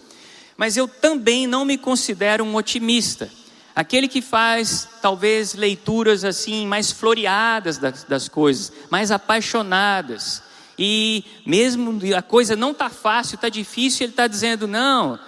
[0.56, 3.30] Mas eu também não me considero um otimista.
[3.76, 10.42] Aquele que faz talvez leituras assim mais floreadas das, das coisas, mais apaixonadas.
[10.78, 15.18] E mesmo a coisa não está fácil, está difícil, ele está dizendo: não,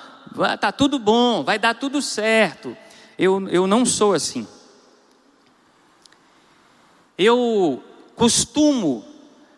[0.54, 2.76] está tudo bom, vai dar tudo certo.
[3.18, 4.46] Eu, eu não sou assim.
[7.18, 7.82] Eu
[8.14, 9.04] costumo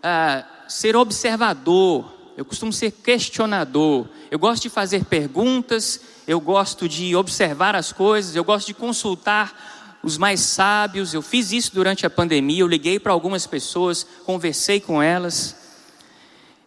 [0.03, 7.17] ah, ser observador, eu costumo ser questionador, eu gosto de fazer perguntas eu gosto de
[7.17, 11.15] observar as coisas, eu gosto de consultar os mais sábios.
[11.15, 15.57] Eu fiz isso durante a pandemia, eu liguei para algumas pessoas, conversei com elas.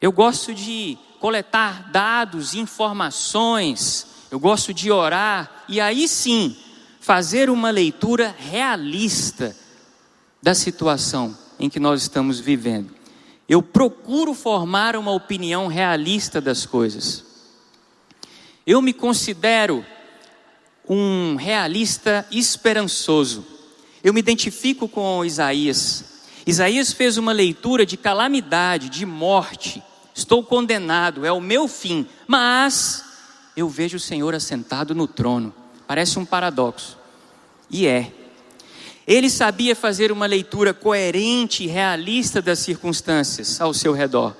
[0.01, 6.57] Eu gosto de coletar dados, informações, eu gosto de orar e aí sim
[6.99, 9.55] fazer uma leitura realista
[10.41, 12.95] da situação em que nós estamos vivendo.
[13.47, 17.30] Eu procuro formar uma opinião realista das coisas.
[18.65, 19.85] Eu me considero
[20.87, 23.45] um realista esperançoso.
[24.03, 26.03] Eu me identifico com Isaías.
[26.45, 29.81] Isaías fez uma leitura de calamidade, de morte.
[30.13, 32.07] Estou condenado, é o meu fim.
[32.27, 33.03] Mas
[33.55, 35.53] eu vejo o Senhor assentado no trono.
[35.87, 36.97] Parece um paradoxo.
[37.69, 38.11] E é.
[39.07, 44.35] Ele sabia fazer uma leitura coerente e realista das circunstâncias ao seu redor.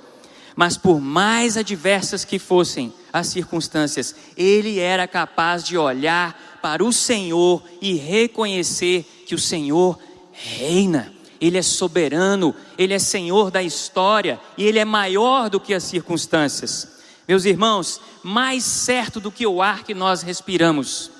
[0.54, 6.92] Mas por mais adversas que fossem as circunstâncias, ele era capaz de olhar para o
[6.92, 9.98] Senhor e reconhecer que o Senhor
[10.32, 11.12] reina.
[11.40, 15.82] Ele é soberano, ele é senhor da história e ele é maior do que as
[15.82, 16.88] circunstâncias.
[17.26, 21.10] Meus irmãos, mais certo do que o ar que nós respiramos,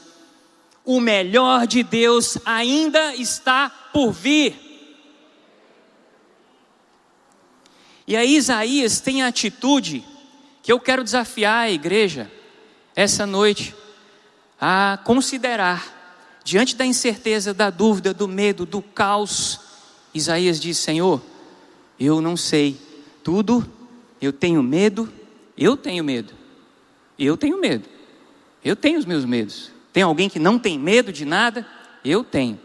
[0.85, 4.62] o melhor de Deus ainda está por vir.
[8.07, 10.05] E aí Isaías tem a atitude
[10.63, 12.31] que eu quero desafiar a igreja
[12.95, 13.75] essa noite
[14.61, 19.61] a considerar, diante da incerteza, da dúvida, do medo, do caos.
[20.15, 21.23] Isaías diz: Senhor,
[21.99, 22.77] eu não sei
[23.25, 23.69] tudo,
[24.21, 25.13] eu tenho medo,
[25.57, 26.33] eu tenho medo,
[27.19, 27.89] eu tenho medo,
[28.65, 29.71] eu tenho os meus medos.
[29.93, 31.67] Tem alguém que não tem medo de nada?
[32.05, 32.59] Eu tenho.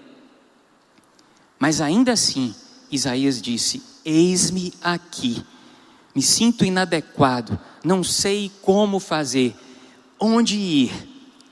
[1.59, 2.55] Mas ainda assim,
[2.91, 5.43] Isaías disse: Eis-me aqui,
[6.15, 9.53] me sinto inadequado, não sei como fazer,
[10.17, 11.09] onde ir,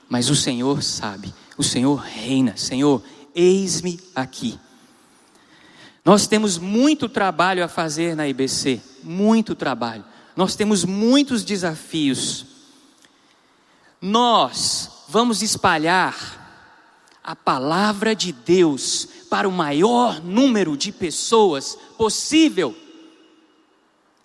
[0.08, 3.04] mas o Senhor sabe, o Senhor reina, Senhor,
[3.36, 4.58] eis-me aqui.
[6.06, 10.06] Nós temos muito trabalho a fazer na IBC, muito trabalho.
[10.34, 12.46] Nós temos muitos desafios.
[14.00, 16.45] Nós vamos espalhar
[17.26, 22.78] a palavra de Deus para o maior número de pessoas possível.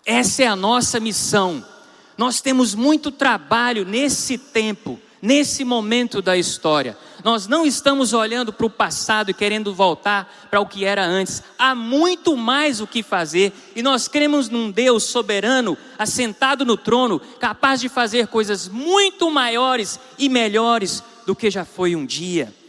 [0.05, 1.65] Essa é a nossa missão.
[2.15, 6.95] Nós temos muito trabalho nesse tempo, nesse momento da história.
[7.23, 11.41] Nós não estamos olhando para o passado e querendo voltar para o que era antes.
[11.57, 17.19] Há muito mais o que fazer e nós cremos num Deus soberano, assentado no trono,
[17.39, 22.60] capaz de fazer coisas muito maiores e melhores do que já foi um dia.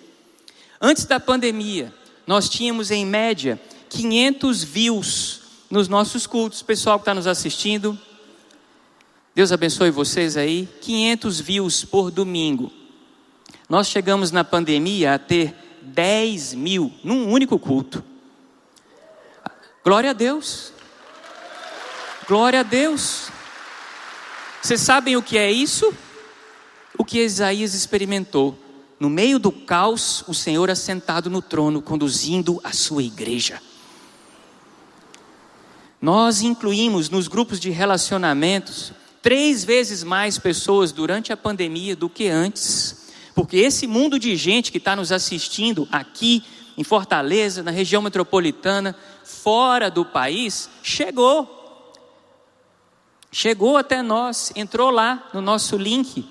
[0.85, 1.95] Antes da pandemia,
[2.27, 5.40] nós tínhamos em média 500 views
[5.71, 6.61] nos nossos cultos.
[6.61, 7.97] Pessoal que está nos assistindo,
[9.33, 10.68] Deus abençoe vocês aí.
[10.81, 12.73] 500 views por domingo.
[13.68, 18.03] Nós chegamos na pandemia a ter 10 mil num único culto.
[19.85, 20.73] Glória a Deus.
[22.27, 23.31] Glória a Deus.
[24.61, 25.95] Vocês sabem o que é isso?
[26.99, 28.59] O que Isaías experimentou.
[29.03, 33.61] No meio do caos, o Senhor assentado no trono, conduzindo a sua igreja.
[36.01, 42.29] Nós incluímos nos grupos de relacionamentos três vezes mais pessoas durante a pandemia do que
[42.29, 46.45] antes, porque esse mundo de gente que está nos assistindo aqui
[46.79, 51.93] em Fortaleza, na região metropolitana, fora do país, chegou.
[53.33, 56.25] Chegou até nós, entrou lá no nosso link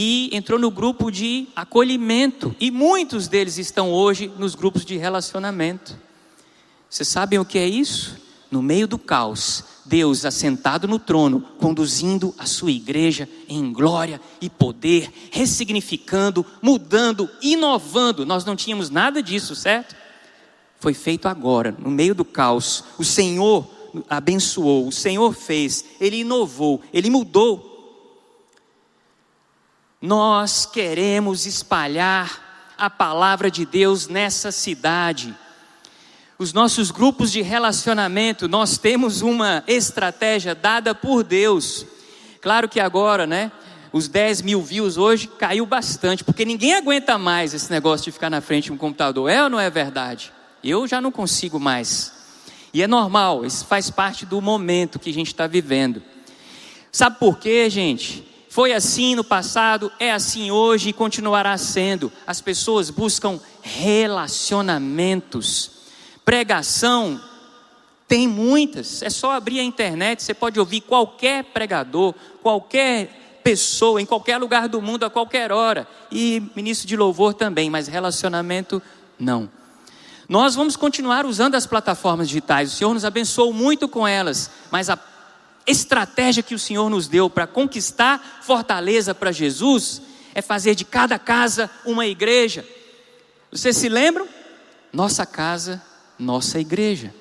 [0.00, 5.98] e entrou no grupo de acolhimento, e muitos deles estão hoje nos grupos de relacionamento.
[6.88, 8.16] Vocês sabem o que é isso?
[8.48, 14.48] No meio do caos, Deus assentado no trono, conduzindo a sua igreja em glória e
[14.48, 18.24] poder, ressignificando, mudando, inovando.
[18.24, 19.96] Nós não tínhamos nada disso, certo?
[20.78, 22.84] Foi feito agora, no meio do caos.
[22.98, 23.68] O Senhor
[24.08, 27.77] abençoou, o Senhor fez, Ele inovou, Ele mudou.
[30.00, 35.34] Nós queremos espalhar a palavra de Deus nessa cidade
[36.38, 41.84] os nossos grupos de relacionamento, nós temos uma estratégia dada por Deus.
[42.40, 43.50] Claro que agora, né?
[43.92, 48.30] Os 10 mil views hoje caiu bastante, porque ninguém aguenta mais esse negócio de ficar
[48.30, 49.28] na frente de um computador.
[49.28, 50.32] É ou não é verdade?
[50.62, 52.12] Eu já não consigo mais.
[52.72, 56.00] E é normal, isso faz parte do momento que a gente está vivendo.
[56.92, 58.27] Sabe por quê, gente?
[58.48, 62.10] Foi assim no passado, é assim hoje e continuará sendo.
[62.26, 65.70] As pessoas buscam relacionamentos.
[66.24, 67.20] Pregação
[68.08, 74.06] tem muitas, é só abrir a internet, você pode ouvir qualquer pregador, qualquer pessoa, em
[74.06, 78.82] qualquer lugar do mundo, a qualquer hora, e ministro de louvor também, mas relacionamento
[79.18, 79.50] não.
[80.26, 84.88] Nós vamos continuar usando as plataformas digitais, o Senhor nos abençoou muito com elas, mas
[84.88, 84.98] a
[85.68, 90.02] estratégia que o Senhor nos deu para conquistar fortaleza para Jesus
[90.34, 92.64] é fazer de cada casa uma igreja.
[93.50, 94.28] Vocês se lembram?
[94.92, 95.82] Nossa casa
[96.18, 97.14] nossa igreja.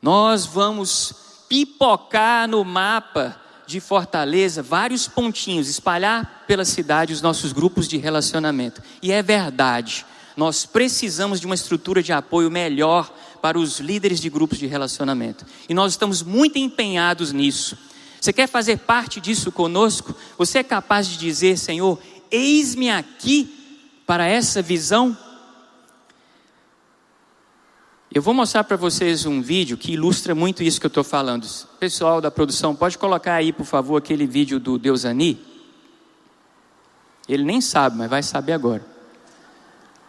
[0.00, 1.12] Nós vamos
[1.48, 8.80] pipocar no mapa de Fortaleza vários pontinhos, espalhar pela cidade os nossos grupos de relacionamento.
[9.02, 10.06] E é verdade,
[10.36, 15.44] nós precisamos de uma estrutura de apoio melhor para os líderes de grupos de relacionamento.
[15.68, 17.76] E nós estamos muito empenhados nisso.
[18.20, 20.14] Você quer fazer parte disso conosco?
[20.36, 21.98] Você é capaz de dizer, Senhor,
[22.30, 23.54] eis-me aqui
[24.06, 25.16] para essa visão?
[28.12, 31.46] Eu vou mostrar para vocês um vídeo que ilustra muito isso que eu estou falando.
[31.78, 35.38] Pessoal da produção, pode colocar aí, por favor, aquele vídeo do Deus Ani?
[37.28, 38.84] Ele nem sabe, mas vai saber agora.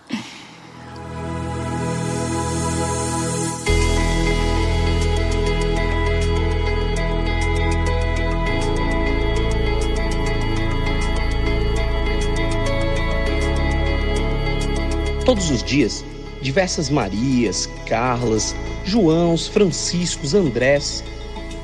[15.25, 16.05] Todos os dias,
[16.39, 18.55] diversas Marias, Carlas,
[18.85, 21.03] Joãos, Franciscos, Andrés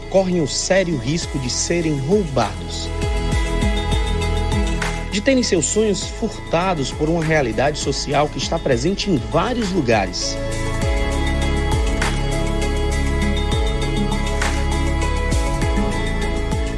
[0.09, 2.89] correm o sério risco de serem roubados.
[5.11, 10.35] De terem seus sonhos furtados por uma realidade social que está presente em vários lugares.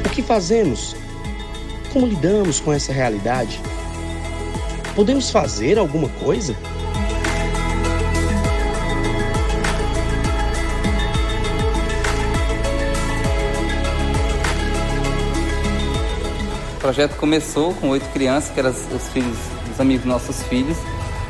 [0.04, 0.94] O que fazemos?
[1.94, 3.58] Como lidamos com essa realidade?
[4.94, 6.54] Podemos fazer alguma coisa?
[16.84, 19.38] Projeto começou com oito crianças, que eram os filhos,
[19.72, 20.76] os amigos nossos filhos.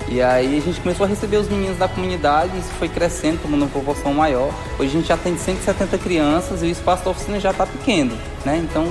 [0.08, 3.62] E aí a gente começou a receber os meninos da comunidade, isso foi crescendo, tomando
[3.62, 4.52] uma proporção maior.
[4.80, 8.18] Hoje a gente já tem 170 crianças e o espaço da oficina já está pequeno,
[8.44, 8.60] né?
[8.64, 8.84] Então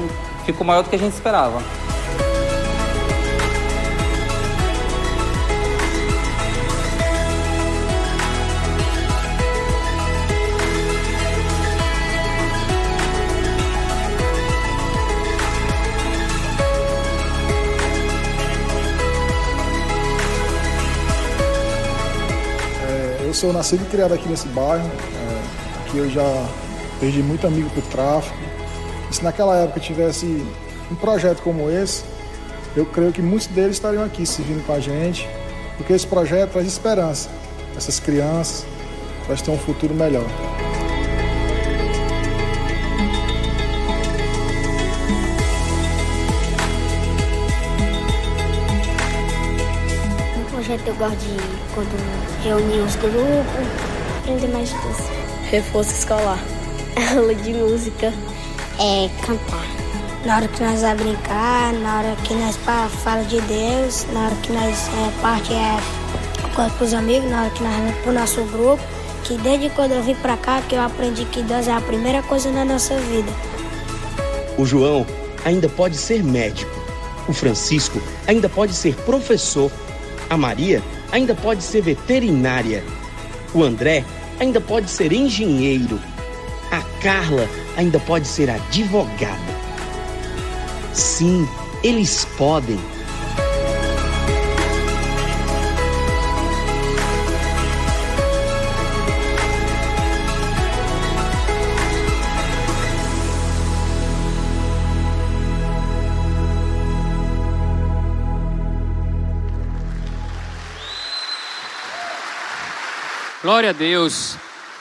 [0.45, 1.61] ficou maior do que a gente esperava.
[23.43, 24.89] Sou nascido e criado aqui nesse bairro,
[25.93, 26.23] é, eu já
[26.97, 28.37] perdi muito amigo pro tráfico.
[29.11, 30.25] E se naquela época tivesse
[30.89, 32.05] um projeto como esse,
[32.73, 35.27] eu creio que muitos deles estariam aqui servindo com a gente,
[35.75, 37.29] porque esse projeto traz esperança.
[37.75, 38.65] Essas crianças,
[39.27, 40.52] para ter um futuro melhor.
[50.85, 51.37] Eu gosto de
[51.75, 53.13] quando reunir os grupos,
[54.19, 55.05] aprender mais coisas.
[55.51, 56.39] Reforço escolar.
[57.15, 58.11] Aula de música.
[58.79, 59.65] É cantar.
[60.25, 62.57] Na hora que nós vai brincar, na hora que nós
[63.03, 65.77] fala de Deus, na hora que nós é, parte é
[66.55, 68.83] com os amigos, na hora que nós vamos pro nosso grupo,
[69.23, 72.23] que desde quando eu vim pra cá que eu aprendi que Deus é a primeira
[72.23, 73.31] coisa na nossa vida.
[74.57, 75.05] O João
[75.45, 76.71] ainda pode ser médico.
[77.27, 79.71] O Francisco ainda pode ser professor
[80.29, 82.83] a Maria ainda pode ser veterinária.
[83.53, 84.03] O André
[84.39, 85.99] ainda pode ser engenheiro.
[86.71, 87.47] A Carla
[87.77, 89.63] ainda pode ser advogada.
[90.93, 91.47] Sim,
[91.83, 92.79] eles podem.
[113.43, 114.37] Glória a Deus.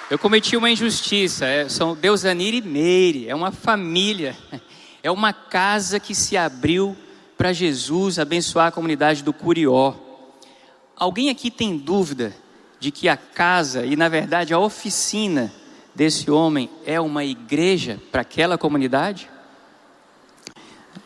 [0.08, 1.44] Eu cometi uma injustiça.
[1.46, 3.28] É, são Deusanir e Meire.
[3.28, 4.36] É uma família.
[5.02, 6.96] É uma casa que se abriu
[7.36, 9.94] para Jesus abençoar a comunidade do Curió.
[10.94, 12.32] Alguém aqui tem dúvida
[12.78, 15.52] de que a casa e, na verdade, a oficina
[15.92, 19.28] desse homem é uma igreja para aquela comunidade?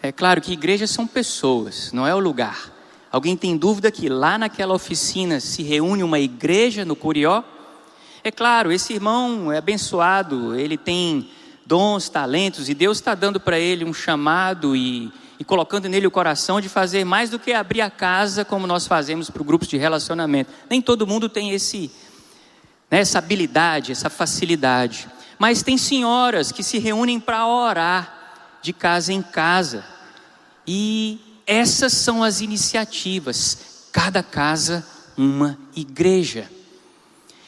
[0.03, 2.76] É claro que igrejas são pessoas, não é o lugar.
[3.17, 7.43] Alguém tem dúvida que lá naquela oficina se reúne uma igreja no Curió?
[8.23, 11.31] É claro, esse irmão é abençoado, ele tem
[11.65, 15.11] dons, talentos, e Deus está dando para ele um chamado e,
[15.41, 18.87] e, colocando nele o coração de fazer mais do que abrir a casa, como nós
[18.87, 20.51] fazemos para grupos de relacionamento.
[20.69, 21.91] Nem todo mundo tem esse,
[22.91, 25.09] né, essa habilidade, essa facilidade.
[25.39, 29.83] Mas tem senhoras que se reúnem para orar de casa em casa.
[30.67, 33.89] E essas são as iniciativas.
[33.93, 34.87] Cada casa,
[35.17, 36.51] uma igreja.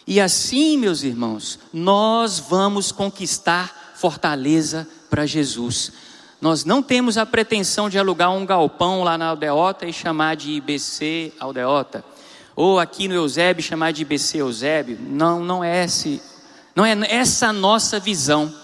[0.07, 5.93] E assim, meus irmãos, nós vamos conquistar fortaleza para Jesus.
[6.41, 10.53] Nós não temos a pretensão de alugar um galpão lá na Aldeota e chamar de
[10.53, 12.05] IBC Aldeota,
[12.55, 14.99] ou aqui no Eusébio chamar de IBC Eusébio.
[15.01, 16.23] Não, não é esse,
[16.75, 18.55] não é essa a nossa visão.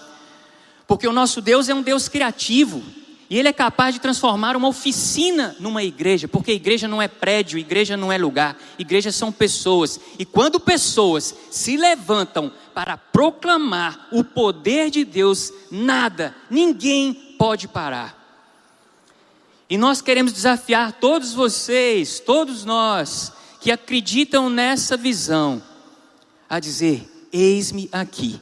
[0.87, 2.81] Porque o nosso Deus é um Deus criativo.
[3.29, 7.57] E ele é capaz de transformar uma oficina numa igreja, porque igreja não é prédio,
[7.57, 9.99] igreja não é lugar, igreja são pessoas.
[10.19, 18.23] E quando pessoas se levantam para proclamar o poder de Deus, nada, ninguém pode parar.
[19.67, 25.63] E nós queremos desafiar todos vocês, todos nós que acreditam nessa visão,
[26.47, 28.39] a dizer: Eis-me aqui.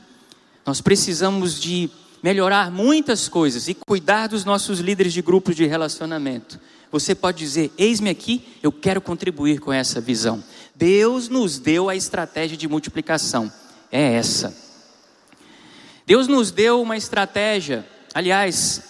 [0.65, 1.89] Nós precisamos de
[2.23, 6.57] melhorar muitas coisas e cuidar dos nossos líderes de grupos de relacionamento.
[6.89, 10.41] Você pode dizer: Eis-me aqui, eu quero contribuir com essa visão.
[10.73, 13.51] Deus nos deu a estratégia de multiplicação,
[13.91, 14.55] é essa.
[16.05, 18.83] Deus nos deu uma estratégia, aliás,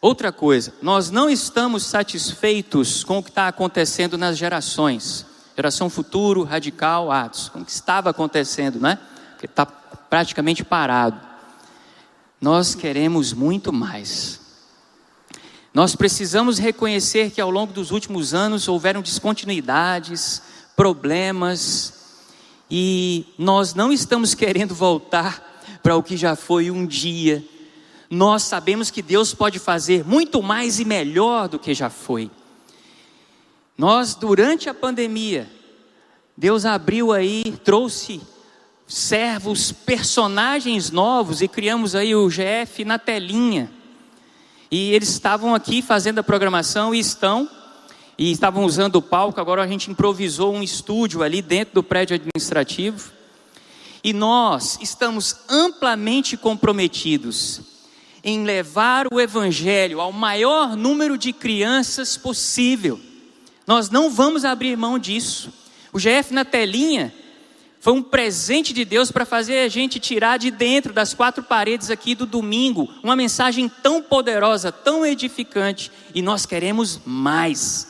[0.00, 6.42] outra coisa, nós não estamos satisfeitos com o que está acontecendo nas gerações, geração futuro,
[6.42, 8.98] radical, atos, com o que estava acontecendo, né?
[9.30, 11.31] Porque está praticamente parado.
[12.42, 14.40] Nós queremos muito mais.
[15.72, 20.42] Nós precisamos reconhecer que ao longo dos últimos anos houveram descontinuidades,
[20.74, 21.94] problemas,
[22.68, 27.44] e nós não estamos querendo voltar para o que já foi um dia.
[28.10, 32.28] Nós sabemos que Deus pode fazer muito mais e melhor do que já foi.
[33.78, 35.48] Nós, durante a pandemia,
[36.36, 38.20] Deus abriu aí, trouxe
[38.92, 43.70] servos, personagens novos e criamos aí o GF na telinha.
[44.70, 47.48] E eles estavam aqui fazendo a programação e estão
[48.18, 49.40] e estavam usando o palco.
[49.40, 53.10] Agora a gente improvisou um estúdio ali dentro do prédio administrativo.
[54.04, 57.62] E nós estamos amplamente comprometidos
[58.22, 63.00] em levar o evangelho ao maior número de crianças possível.
[63.66, 65.50] Nós não vamos abrir mão disso.
[65.92, 67.12] O GF na telinha
[67.82, 71.90] foi um presente de Deus para fazer a gente tirar de dentro das quatro paredes
[71.90, 77.88] aqui do domingo uma mensagem tão poderosa, tão edificante, e nós queremos mais.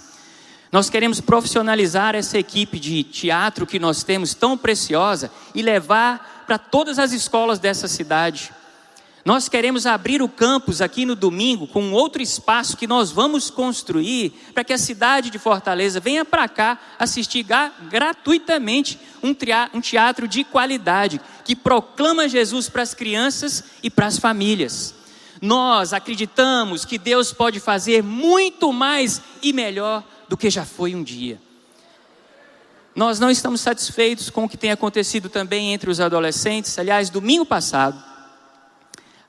[0.72, 6.56] Nós queremos profissionalizar essa equipe de teatro que nós temos tão preciosa e levar para
[6.56, 8.50] todas as escolas dessa cidade.
[9.24, 14.32] Nós queremos abrir o campus aqui no domingo com outro espaço que nós vamos construir
[14.52, 17.46] para que a cidade de Fortaleza venha para cá assistir
[17.88, 24.92] gratuitamente um teatro de qualidade que proclama Jesus para as crianças e para as famílias.
[25.40, 31.02] Nós acreditamos que Deus pode fazer muito mais e melhor do que já foi um
[31.02, 31.40] dia.
[32.94, 36.78] Nós não estamos satisfeitos com o que tem acontecido também entre os adolescentes.
[36.78, 38.11] Aliás, domingo passado,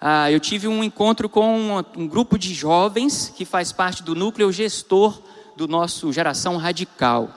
[0.06, 4.14] ah, eu tive um encontro com um, um grupo de jovens que faz parte do
[4.14, 5.18] núcleo gestor
[5.56, 7.30] do nosso Geração Radical.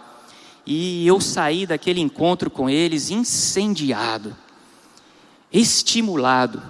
[0.67, 4.37] E eu saí daquele encontro com eles incendiado,
[5.53, 6.61] estimulado.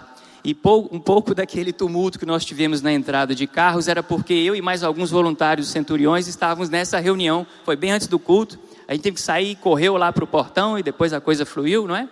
[0.45, 0.55] E
[0.93, 4.61] um pouco daquele tumulto que nós tivemos na entrada de carros era porque eu e
[4.61, 7.47] mais alguns voluntários centuriões estávamos nessa reunião.
[7.65, 8.59] Foi bem antes do culto.
[8.87, 11.89] A gente teve que sair, correu lá para o portão e depois a coisa fluiu,
[11.89, 12.07] não é?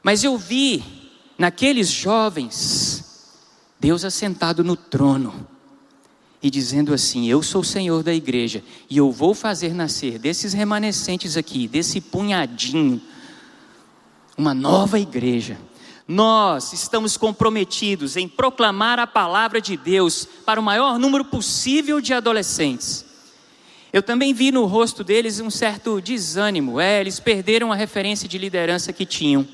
[0.00, 0.97] Mas eu vi
[1.38, 3.32] naqueles jovens,
[3.78, 5.46] Deus assentado no trono
[6.42, 10.52] e dizendo assim: Eu sou o Senhor da igreja e eu vou fazer nascer desses
[10.52, 13.00] remanescentes aqui, desse punhadinho,
[14.36, 15.58] uma nova igreja.
[16.06, 22.14] Nós estamos comprometidos em proclamar a palavra de Deus para o maior número possível de
[22.14, 23.04] adolescentes.
[23.92, 28.38] Eu também vi no rosto deles um certo desânimo, é, eles perderam a referência de
[28.38, 29.46] liderança que tinham.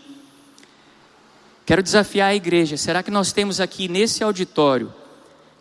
[1.66, 2.76] Quero desafiar a igreja.
[2.76, 4.92] Será que nós temos aqui nesse auditório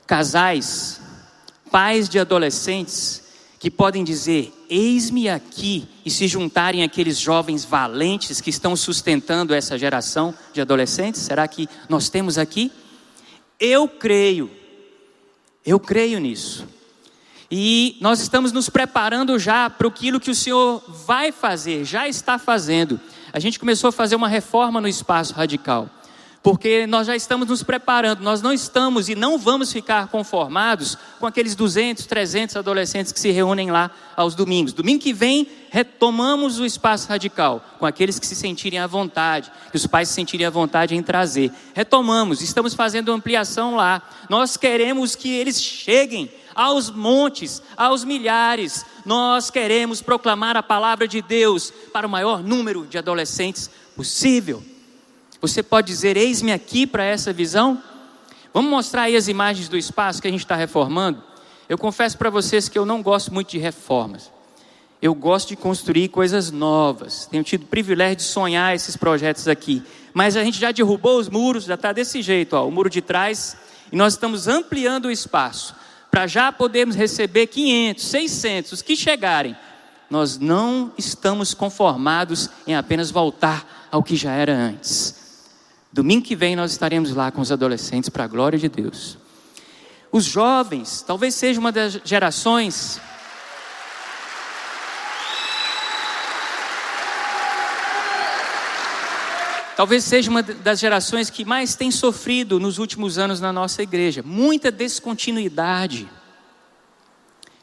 [0.05, 0.99] casais,
[1.71, 3.23] pais de adolescentes
[3.57, 9.77] que podem dizer: Eis-me aqui, e se juntarem aqueles jovens valentes que estão sustentando essa
[9.77, 11.21] geração de adolescentes?
[11.21, 12.69] Será que nós temos aqui?
[13.57, 14.51] Eu creio,
[15.65, 16.67] eu creio nisso.
[17.49, 22.37] E nós estamos nos preparando já para aquilo que o Senhor vai fazer, já está
[22.37, 22.99] fazendo
[23.33, 25.89] a gente começou a fazer uma reforma no espaço radical.
[26.43, 31.25] Porque nós já estamos nos preparando, nós não estamos e não vamos ficar conformados com
[31.25, 34.73] aqueles 200, 300 adolescentes que se reúnem lá aos domingos.
[34.73, 39.77] Domingo que vem, retomamos o espaço radical, com aqueles que se sentirem à vontade, que
[39.77, 41.49] os pais se sentirem à vontade em trazer.
[41.73, 44.01] Retomamos, estamos fazendo ampliação lá.
[44.29, 48.85] Nós queremos que eles cheguem aos montes, aos milhares.
[49.05, 54.63] Nós queremos proclamar a palavra de Deus para o maior número de adolescentes possível.
[55.41, 57.81] Você pode dizer: Eis-me aqui para essa visão?
[58.53, 61.23] Vamos mostrar aí as imagens do espaço que a gente está reformando?
[61.67, 64.31] Eu confesso para vocês que eu não gosto muito de reformas.
[65.01, 67.25] Eu gosto de construir coisas novas.
[67.25, 69.83] Tenho tido o privilégio de sonhar esses projetos aqui.
[70.13, 73.01] Mas a gente já derrubou os muros, já está desse jeito, ó, o muro de
[73.01, 73.57] trás,
[73.91, 75.75] e nós estamos ampliando o espaço
[76.13, 79.57] para já podermos receber 500, 600, os que chegarem.
[80.11, 85.15] Nós não estamos conformados em apenas voltar ao que já era antes.
[85.91, 89.17] Domingo que vem nós estaremos lá com os adolescentes para a glória de Deus.
[90.11, 93.01] Os jovens, talvez seja uma das gerações
[99.75, 104.21] Talvez seja uma das gerações que mais tem sofrido nos últimos anos na nossa igreja.
[104.23, 106.07] Muita descontinuidade.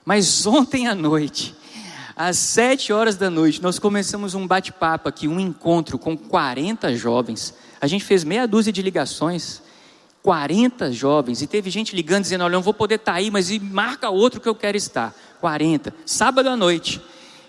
[0.05, 1.55] Mas ontem à noite,
[2.17, 7.55] às sete horas da noite, nós começamos um bate-papo aqui, um encontro com 40 jovens.
[7.81, 9.63] A gente fez meia dúzia de ligações,
[10.21, 13.57] 40 jovens, e teve gente ligando dizendo: Olha, eu não vou poder estar aí, mas
[13.59, 15.15] marca outro que eu quero estar.
[15.41, 17.01] 40, sábado à noite.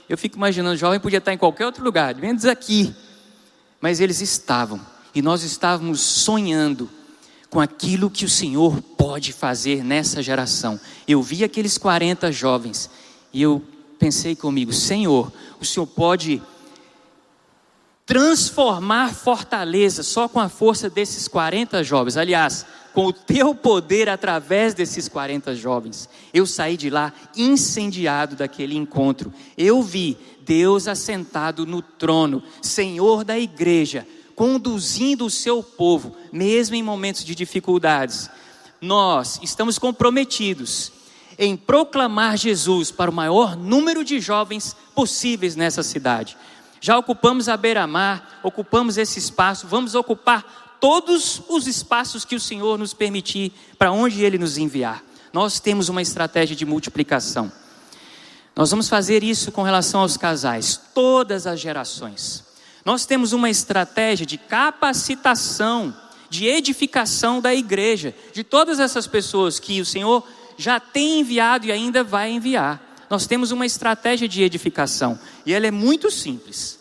[0.08, 2.94] Eu fico imaginando, jovem podia estar em qualquer outro lugar, menos aqui.
[3.82, 4.80] Mas eles estavam,
[5.14, 6.88] e nós estávamos sonhando
[7.50, 10.80] com aquilo que o Senhor pode fazer nessa geração.
[11.08, 12.90] Eu vi aqueles 40 jovens
[13.34, 13.62] e eu
[14.00, 16.42] pensei comigo: Senhor, o Senhor pode
[18.06, 22.18] transformar Fortaleza só com a força desses 40 jovens.
[22.18, 26.10] Aliás, com o teu poder através desses 40 jovens.
[26.34, 29.34] Eu saí de lá incendiado daquele encontro.
[29.58, 36.84] Eu vi Deus assentado no trono, Senhor da igreja, conduzindo o seu povo, mesmo em
[36.84, 38.30] momentos de dificuldades.
[38.82, 40.92] Nós estamos comprometidos
[41.38, 46.38] em proclamar Jesus para o maior número de jovens possíveis nessa cidade.
[46.82, 52.78] Já ocupamos a beira-mar, ocupamos esse espaço, vamos ocupar todos os espaços que o Senhor
[52.80, 55.04] nos permitir, para onde Ele nos enviar.
[55.32, 57.52] Nós temos uma estratégia de multiplicação.
[58.56, 62.44] Nós vamos fazer isso com relação aos casais, todas as gerações.
[62.84, 65.96] Nós temos uma estratégia de capacitação,
[66.32, 70.28] de edificação da igreja, de todas essas pessoas que o Senhor
[70.58, 72.91] já tem enviado e ainda vai enviar.
[73.12, 76.80] Nós temos uma estratégia de edificação e ela é muito simples.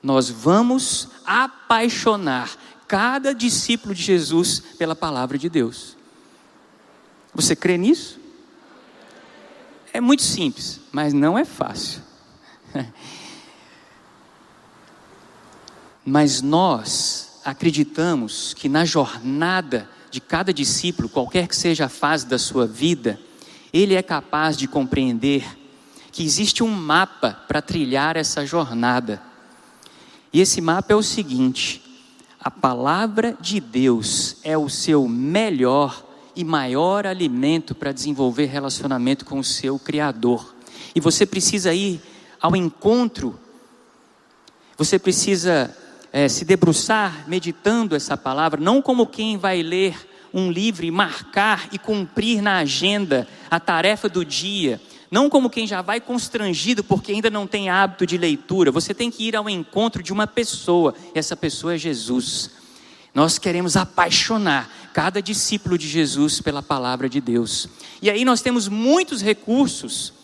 [0.00, 5.96] Nós vamos apaixonar cada discípulo de Jesus pela palavra de Deus.
[7.34, 8.20] Você crê nisso?
[9.92, 12.00] É muito simples, mas não é fácil.
[16.04, 22.40] Mas nós acreditamos que na jornada de cada discípulo, qualquer que seja a fase da
[22.40, 23.20] sua vida,
[23.72, 25.58] ele é capaz de compreender
[26.10, 29.22] que existe um mapa para trilhar essa jornada.
[30.32, 31.82] E esse mapa é o seguinte:
[32.38, 36.04] a palavra de Deus é o seu melhor
[36.36, 40.54] e maior alimento para desenvolver relacionamento com o seu Criador.
[40.94, 42.00] E você precisa ir
[42.40, 43.38] ao encontro,
[44.76, 45.74] você precisa
[46.12, 51.68] é, se debruçar meditando essa palavra, não como quem vai ler um livro e marcar
[51.72, 54.80] e cumprir na agenda a tarefa do dia,
[55.10, 58.70] não como quem já vai constrangido porque ainda não tem hábito de leitura.
[58.72, 62.50] Você tem que ir ao encontro de uma pessoa, e essa pessoa é Jesus.
[63.14, 67.68] Nós queremos apaixonar cada discípulo de Jesus pela palavra de Deus.
[68.00, 70.14] E aí nós temos muitos recursos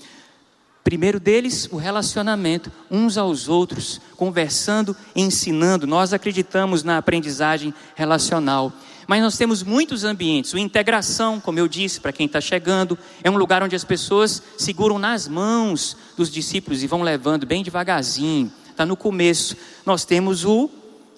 [0.89, 5.87] Primeiro deles, o relacionamento uns aos outros, conversando, ensinando.
[5.87, 8.73] Nós acreditamos na aprendizagem relacional.
[9.09, 10.53] Mas nós temos muitos ambientes.
[10.53, 14.43] O integração, como eu disse, para quem está chegando, é um lugar onde as pessoas
[14.59, 18.53] seguram nas mãos dos discípulos e vão levando bem devagarzinho.
[18.71, 19.57] Está no começo.
[19.87, 20.69] Nós temos o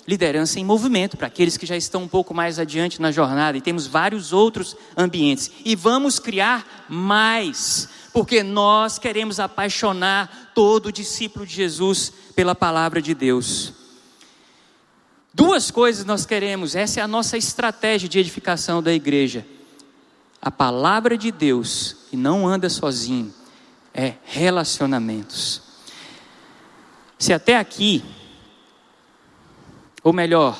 [0.06, 3.60] liderança em movimento, para aqueles que já estão um pouco mais adiante na jornada, e
[3.60, 5.50] temos vários outros ambientes.
[5.64, 13.14] E vamos criar mais porque nós queremos apaixonar todo discípulo de Jesus pela palavra de
[13.14, 13.79] Deus.
[15.32, 19.46] Duas coisas nós queremos, essa é a nossa estratégia de edificação da igreja.
[20.42, 23.32] A palavra de Deus, e não anda sozinho,
[23.94, 25.62] é relacionamentos.
[27.16, 28.02] Se até aqui,
[30.02, 30.58] ou melhor,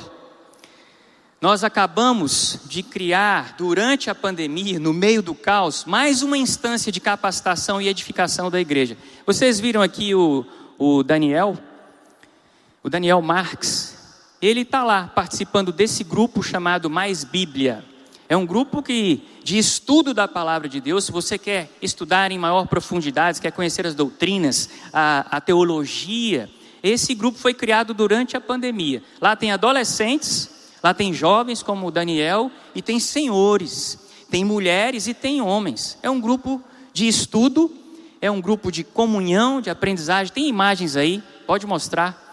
[1.41, 7.01] nós acabamos de criar, durante a pandemia, no meio do caos, mais uma instância de
[7.01, 8.97] capacitação e edificação da igreja.
[9.27, 10.45] Vocês viram aqui o,
[10.79, 11.59] o Daniel,
[12.83, 14.00] o Daniel Marx,
[14.41, 17.85] ele está lá participando desse grupo chamado Mais Bíblia.
[18.29, 22.39] É um grupo que, de estudo da palavra de Deus, se você quer estudar em
[22.39, 26.49] maior profundidade, quer conhecer as doutrinas, a, a teologia,
[26.83, 29.03] esse grupo foi criado durante a pandemia.
[29.21, 33.99] Lá tem adolescentes Lá tem jovens como o Daniel e tem senhores,
[34.31, 35.99] tem mulheres e tem homens.
[36.03, 36.63] É um grupo
[36.93, 37.71] de estudo,
[38.21, 40.33] é um grupo de comunhão, de aprendizagem.
[40.33, 42.30] Tem imagens aí, pode mostrar.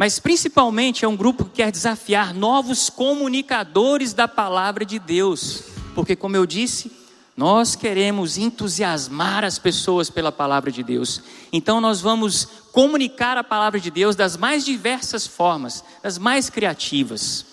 [0.00, 5.64] Mas principalmente é um grupo que quer desafiar novos comunicadores da palavra de Deus.
[5.94, 6.90] Porque, como eu disse,
[7.36, 11.22] nós queremos entusiasmar as pessoas pela palavra de Deus.
[11.52, 17.44] Então, nós vamos comunicar a palavra de Deus das mais diversas formas, das mais criativas.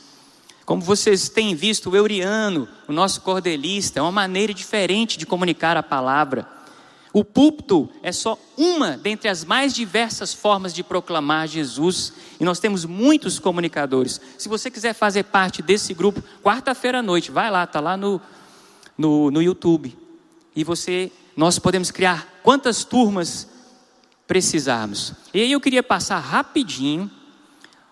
[0.65, 5.75] Como vocês têm visto, o Euriano, o nosso cordelista, é uma maneira diferente de comunicar
[5.75, 6.47] a palavra.
[7.17, 12.59] O púlpito é só uma dentre as mais diversas formas de proclamar Jesus, e nós
[12.59, 14.21] temos muitos comunicadores.
[14.37, 18.21] Se você quiser fazer parte desse grupo, quarta-feira à noite, vai lá, está lá no,
[18.95, 19.97] no, no YouTube.
[20.55, 23.47] E você, nós podemos criar quantas turmas
[24.27, 25.13] precisarmos.
[25.33, 27.09] E aí eu queria passar rapidinho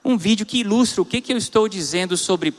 [0.03, 2.51] um vídeo que ilustra o que, que eu estou dizendo sobre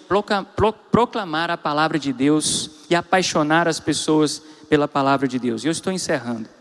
[0.90, 5.62] proclamar a palavra de Deus e apaixonar as pessoas pela palavra de Deus.
[5.62, 6.55] E eu estou encerrando.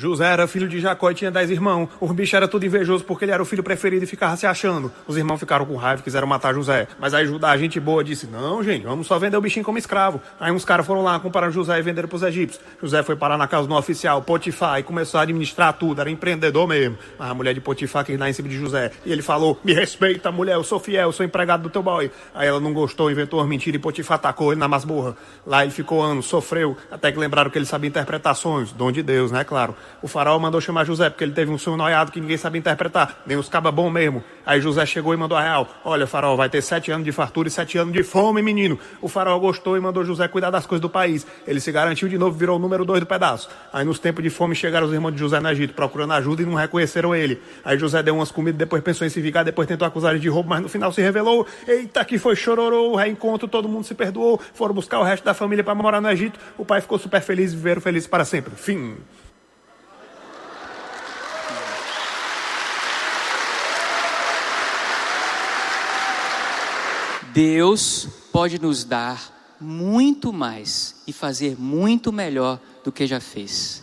[0.00, 1.90] José era filho de Jacó e tinha dez irmãos.
[2.00, 4.90] O bicho era tudo invejoso porque ele era o filho preferido e ficava se achando.
[5.06, 6.88] Os irmãos ficaram com raiva e quiseram matar José.
[6.98, 10.18] Mas aí Judá, gente boa, disse: Não, gente, vamos só vender o bichinho como escravo.
[10.40, 12.64] Aí uns caras foram lá, compraram José e venderam para os egípcios.
[12.80, 16.00] José foi parar na casa do oficial, Potifar, e começou a administrar tudo.
[16.00, 16.96] Era empreendedor mesmo.
[17.18, 18.90] Mas a mulher de Potifar quis dar em cima de José.
[19.04, 22.10] E ele falou: Me respeita, mulher, eu sou fiel, eu sou empregado do teu boy.
[22.34, 25.14] Aí ela não gostou, inventou uma mentira e Potifar atacou ele na masmorra.
[25.46, 29.30] Lá ele ficou anos, sofreu, até que lembraram que ele sabia interpretações, dom de Deus,
[29.30, 29.44] né?
[29.44, 29.74] Claro.
[30.02, 33.22] O faraó mandou chamar José, porque ele teve um sonho noiado que ninguém sabia interpretar,
[33.26, 34.22] nem os cabas bom mesmo.
[34.44, 37.48] Aí José chegou e mandou a real: Olha, faraó, vai ter sete anos de fartura
[37.48, 38.78] e sete anos de fome, menino.
[39.00, 41.26] O faraó gostou e mandou José cuidar das coisas do país.
[41.46, 43.48] Ele se garantiu de novo, virou o número dois do pedaço.
[43.72, 46.46] Aí nos tempos de fome chegaram os irmãos de José no Egito, procurando ajuda e
[46.46, 47.40] não reconheceram ele.
[47.64, 50.28] Aí José deu umas comidas, depois pensou em se vingar, depois tentou acusar ele de
[50.28, 54.40] roubo, mas no final se revelou: Eita, que foi chororô, reencontro, todo mundo se perdoou,
[54.54, 56.38] foram buscar o resto da família para morar no Egito.
[56.56, 58.52] O pai ficou super feliz e viveram felizes para sempre.
[58.56, 58.96] Fim.
[67.32, 73.82] Deus pode nos dar muito mais e fazer muito melhor do que já fez.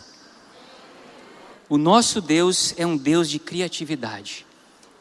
[1.68, 4.44] O nosso Deus é um Deus de criatividade.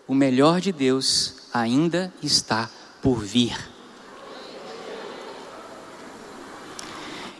[0.08, 2.70] O melhor de Deus ainda está
[3.02, 3.58] por vir.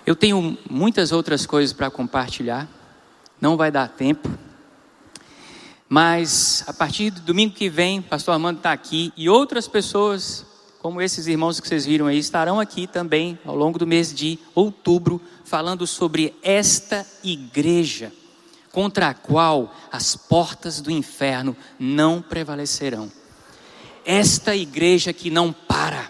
[0.06, 2.68] Eu tenho muitas outras coisas para compartilhar,
[3.40, 4.30] não vai dar tempo.
[5.90, 10.47] Mas a partir do domingo que vem, pastor Armando está aqui e outras pessoas
[10.82, 14.38] como esses irmãos que vocês viram aí, estarão aqui também ao longo do mês de
[14.54, 18.14] outubro, falando sobre esta igreja,
[18.72, 23.12] contra a qual as portas do inferno não prevalecerão.
[24.06, 26.10] Esta igreja que não para.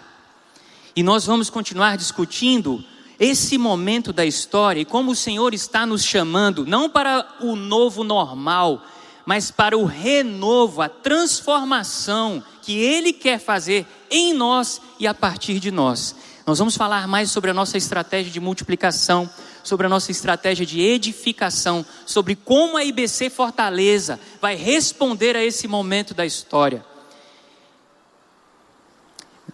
[0.94, 2.84] E nós vamos continuar discutindo
[3.18, 8.04] esse momento da história e como o Senhor está nos chamando, não para o novo
[8.04, 8.84] normal,
[9.26, 15.60] mas para o renovo, a transformação que Ele quer fazer em nós e a partir
[15.60, 16.14] de nós.
[16.46, 19.28] Nós vamos falar mais sobre a nossa estratégia de multiplicação,
[19.62, 25.68] sobre a nossa estratégia de edificação, sobre como a IBC Fortaleza vai responder a esse
[25.68, 26.84] momento da história.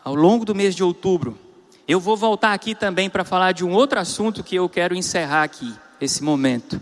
[0.05, 1.39] Ao longo do mês de outubro,
[1.89, 5.43] eu vou voltar aqui também para falar de um outro assunto que eu quero encerrar
[5.43, 6.81] aqui, esse momento.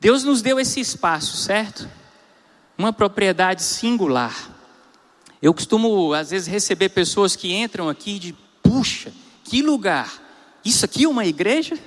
[0.00, 1.88] Deus nos deu esse espaço, certo?
[2.76, 4.57] Uma propriedade singular.
[5.40, 9.12] Eu costumo, às vezes, receber pessoas que entram aqui de, puxa,
[9.44, 10.26] que lugar!
[10.64, 11.78] Isso aqui é uma igreja?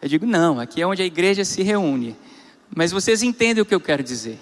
[0.00, 2.16] Eu digo, não, aqui é onde a igreja se reúne.
[2.74, 4.40] Mas vocês entendem o que eu quero dizer.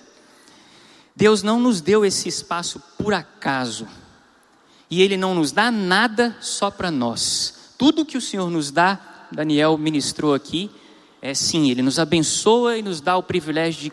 [1.14, 3.86] Deus não nos deu esse espaço por acaso.
[4.90, 7.74] E Ele não nos dá nada só para nós.
[7.78, 10.70] Tudo que o Senhor nos dá, Daniel ministrou aqui,
[11.22, 13.92] é sim, Ele nos abençoa e nos dá o privilégio de,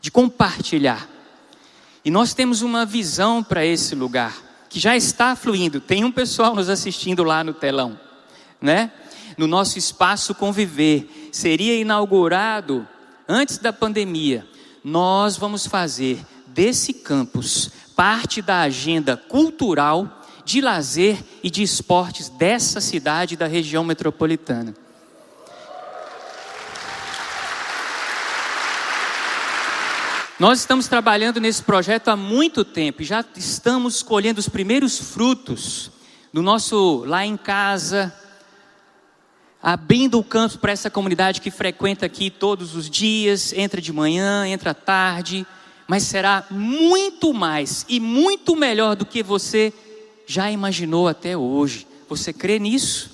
[0.00, 1.08] de compartilhar.
[2.04, 4.34] E nós temos uma visão para esse lugar,
[4.68, 5.80] que já está fluindo.
[5.80, 7.98] Tem um pessoal nos assistindo lá no telão,
[8.60, 8.90] né?
[9.36, 11.30] No nosso espaço conviver.
[11.32, 12.86] Seria inaugurado
[13.28, 14.46] antes da pandemia.
[14.82, 22.80] Nós vamos fazer desse campus parte da agenda cultural, de lazer e de esportes dessa
[22.80, 24.74] cidade da região metropolitana.
[30.40, 35.90] Nós estamos trabalhando nesse projeto há muito tempo e já estamos colhendo os primeiros frutos
[36.32, 38.10] do nosso lá em casa,
[39.62, 44.46] abrindo o campo para essa comunidade que frequenta aqui todos os dias, entra de manhã,
[44.46, 45.46] entra à tarde,
[45.86, 49.74] mas será muito mais e muito melhor do que você
[50.26, 51.86] já imaginou até hoje.
[52.08, 53.10] Você crê nisso?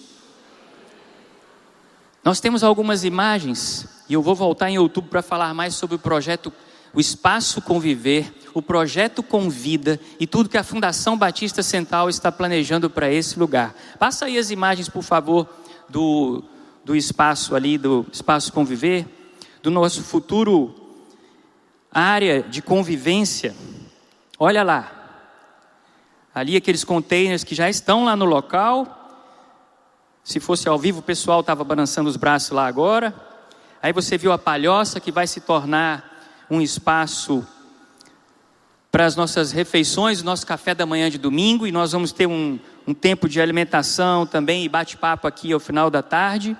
[2.22, 5.98] Nós temos algumas imagens e eu vou voltar em outubro para falar mais sobre o
[5.98, 6.52] projeto
[6.96, 12.88] o Espaço Conviver, o projeto Convida e tudo que a Fundação Batista Central está planejando
[12.88, 13.74] para esse lugar.
[13.98, 15.46] Passa aí as imagens, por favor,
[15.90, 16.42] do,
[16.82, 19.06] do espaço ali, do Espaço Conviver,
[19.62, 20.74] do nosso futuro
[21.92, 23.54] área de convivência.
[24.38, 24.90] Olha lá.
[26.34, 29.34] Ali aqueles containers que já estão lá no local.
[30.24, 33.14] Se fosse ao vivo, o pessoal estava balançando os braços lá agora.
[33.82, 36.15] Aí você viu a palhoça que vai se tornar
[36.50, 37.46] um espaço
[38.90, 42.58] para as nossas refeições, nosso café da manhã de domingo, e nós vamos ter um,
[42.86, 46.56] um tempo de alimentação também e bate-papo aqui ao final da tarde.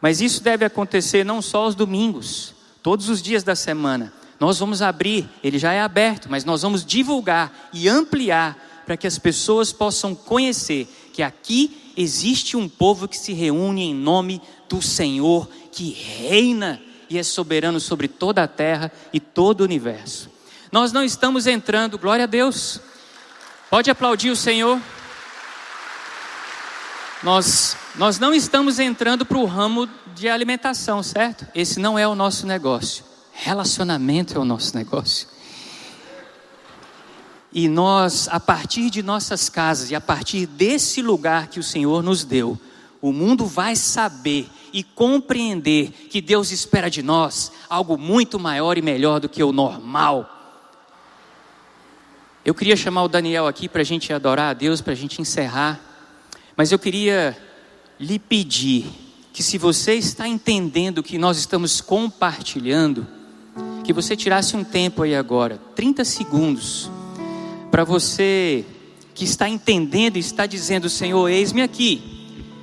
[0.00, 4.12] Mas isso deve acontecer não só aos domingos, todos os dias da semana.
[4.38, 9.06] Nós vamos abrir, ele já é aberto, mas nós vamos divulgar e ampliar para que
[9.06, 14.82] as pessoas possam conhecer que aqui existe um povo que se reúne em nome do
[14.82, 20.30] Senhor, que reina e é soberano sobre toda a terra e todo o universo.
[20.70, 22.80] Nós não estamos entrando, glória a Deus.
[23.70, 24.80] Pode aplaudir o Senhor.
[27.22, 31.46] Nós, nós não estamos entrando para o ramo de alimentação, certo?
[31.54, 33.04] Esse não é o nosso negócio.
[33.32, 35.28] Relacionamento é o nosso negócio.
[37.52, 42.02] E nós, a partir de nossas casas e a partir desse lugar que o Senhor
[42.02, 42.58] nos deu,
[43.00, 48.82] o mundo vai saber e compreender que Deus espera de nós algo muito maior e
[48.82, 50.28] melhor do que o normal.
[52.44, 55.22] Eu queria chamar o Daniel aqui para a gente adorar a Deus, para a gente
[55.22, 55.80] encerrar,
[56.56, 57.38] mas eu queria
[58.00, 58.86] lhe pedir
[59.32, 63.06] que, se você está entendendo o que nós estamos compartilhando,
[63.84, 66.90] que você tirasse um tempo aí agora, 30 segundos,
[67.70, 68.64] para você
[69.14, 72.13] que está entendendo e está dizendo: Senhor, eis-me aqui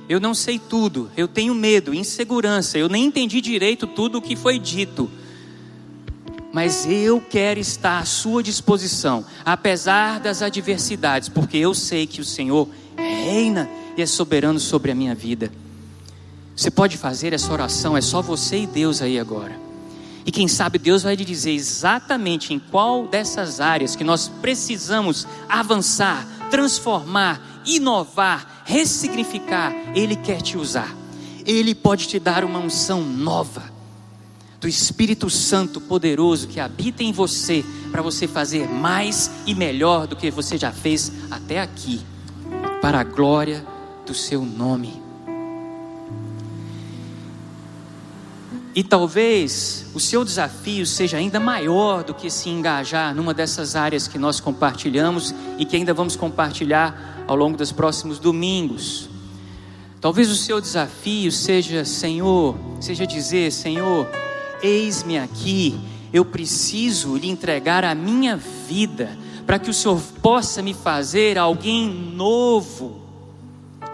[0.08, 4.36] eu não sei tudo, eu tenho medo, insegurança, eu nem entendi direito tudo o que
[4.36, 5.10] foi dito.
[6.52, 12.24] Mas eu quero estar à sua disposição, apesar das adversidades, porque eu sei que o
[12.24, 15.50] Senhor reina e é soberano sobre a minha vida.
[16.54, 19.58] Você pode fazer essa oração, é só você e Deus aí agora.
[20.24, 25.26] E quem sabe Deus vai lhe dizer exatamente em qual dessas áreas que nós precisamos
[25.48, 30.94] avançar, transformar, inovar, ressignificar, Ele quer te usar.
[31.44, 33.72] Ele pode te dar uma unção nova
[34.60, 40.14] do Espírito Santo poderoso que habita em você, para você fazer mais e melhor do
[40.14, 42.00] que você já fez até aqui,
[42.80, 43.66] para a glória
[44.06, 45.02] do seu nome.
[48.74, 54.08] E talvez o seu desafio seja ainda maior do que se engajar numa dessas áreas
[54.08, 59.08] que nós compartilhamos e que ainda vamos compartilhar ao longo dos próximos domingos.
[60.00, 64.08] Talvez o seu desafio seja, Senhor, seja dizer, Senhor,
[64.62, 65.78] eis-me aqui,
[66.12, 69.16] eu preciso lhe entregar a minha vida,
[69.46, 73.00] para que o Senhor possa me fazer alguém novo,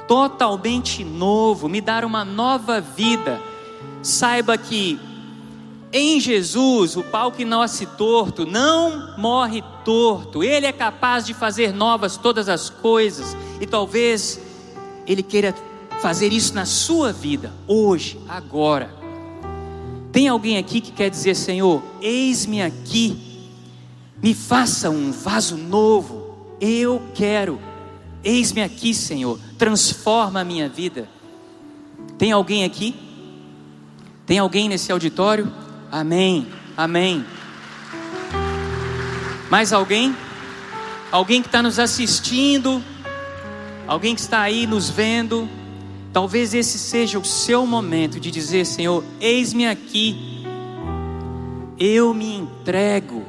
[0.07, 3.41] totalmente novo, me dar uma nova vida.
[4.03, 4.99] Saiba que
[5.93, 11.73] em Jesus, o pau que nasce torto não morre torto, ele é capaz de fazer
[11.73, 14.39] novas todas as coisas, e talvez
[15.07, 15.55] ele queira
[16.01, 18.95] fazer isso na sua vida, hoje, agora.
[20.13, 23.49] Tem alguém aqui que quer dizer, Senhor, eis-me aqui,
[24.23, 27.59] me faça um vaso novo, eu quero,
[28.23, 31.09] eis-me aqui, Senhor, transforma a minha vida.
[32.19, 32.95] Tem alguém aqui?
[34.27, 35.51] Tem alguém nesse auditório?
[35.91, 37.25] Amém, amém.
[39.51, 40.15] Mais alguém?
[41.11, 42.83] Alguém que está nos assistindo?
[43.87, 45.49] Alguém que está aí nos vendo?
[46.13, 50.45] Talvez esse seja o seu momento de dizer: Senhor, eis-me aqui,
[51.79, 53.25] eu me entrego,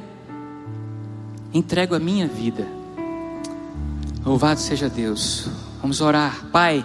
[1.54, 2.68] entrego a minha vida.
[4.22, 5.48] Louvado seja Deus.
[5.80, 6.84] Vamos orar, Pai,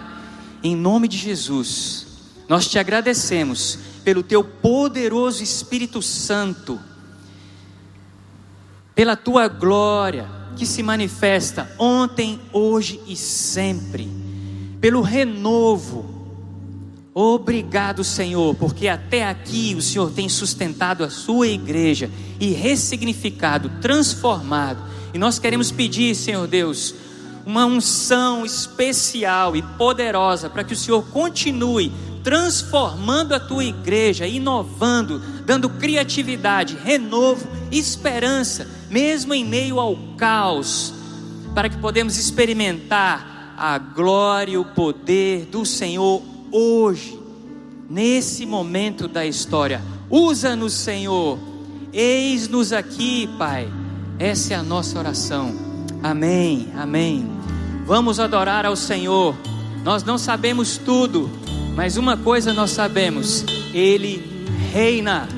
[0.62, 2.06] em nome de Jesus,
[2.48, 6.78] nós te agradecemos pelo teu poderoso Espírito Santo,
[8.94, 14.08] pela tua glória que se manifesta ontem, hoje e sempre,
[14.80, 16.08] pelo renovo.
[17.12, 24.84] Obrigado, Senhor, porque até aqui o Senhor tem sustentado a sua igreja e ressignificado, transformado.
[25.12, 26.94] E nós queremos pedir, Senhor Deus,
[27.44, 31.90] uma unção especial e poderosa para que o Senhor continue
[32.26, 40.92] transformando a tua igreja, inovando, dando criatividade, renovo, esperança, mesmo em meio ao caos,
[41.54, 46.20] para que podemos experimentar a glória e o poder do Senhor
[46.50, 47.16] hoje,
[47.88, 49.80] nesse momento da história.
[50.10, 51.38] Usa-nos, Senhor.
[51.92, 53.72] Eis-nos aqui, Pai.
[54.18, 55.54] Essa é a nossa oração.
[56.02, 56.72] Amém.
[56.76, 57.24] Amém.
[57.86, 59.32] Vamos adorar ao Senhor.
[59.84, 61.30] Nós não sabemos tudo,
[61.76, 64.24] mas uma coisa nós sabemos: Ele
[64.72, 65.28] reina.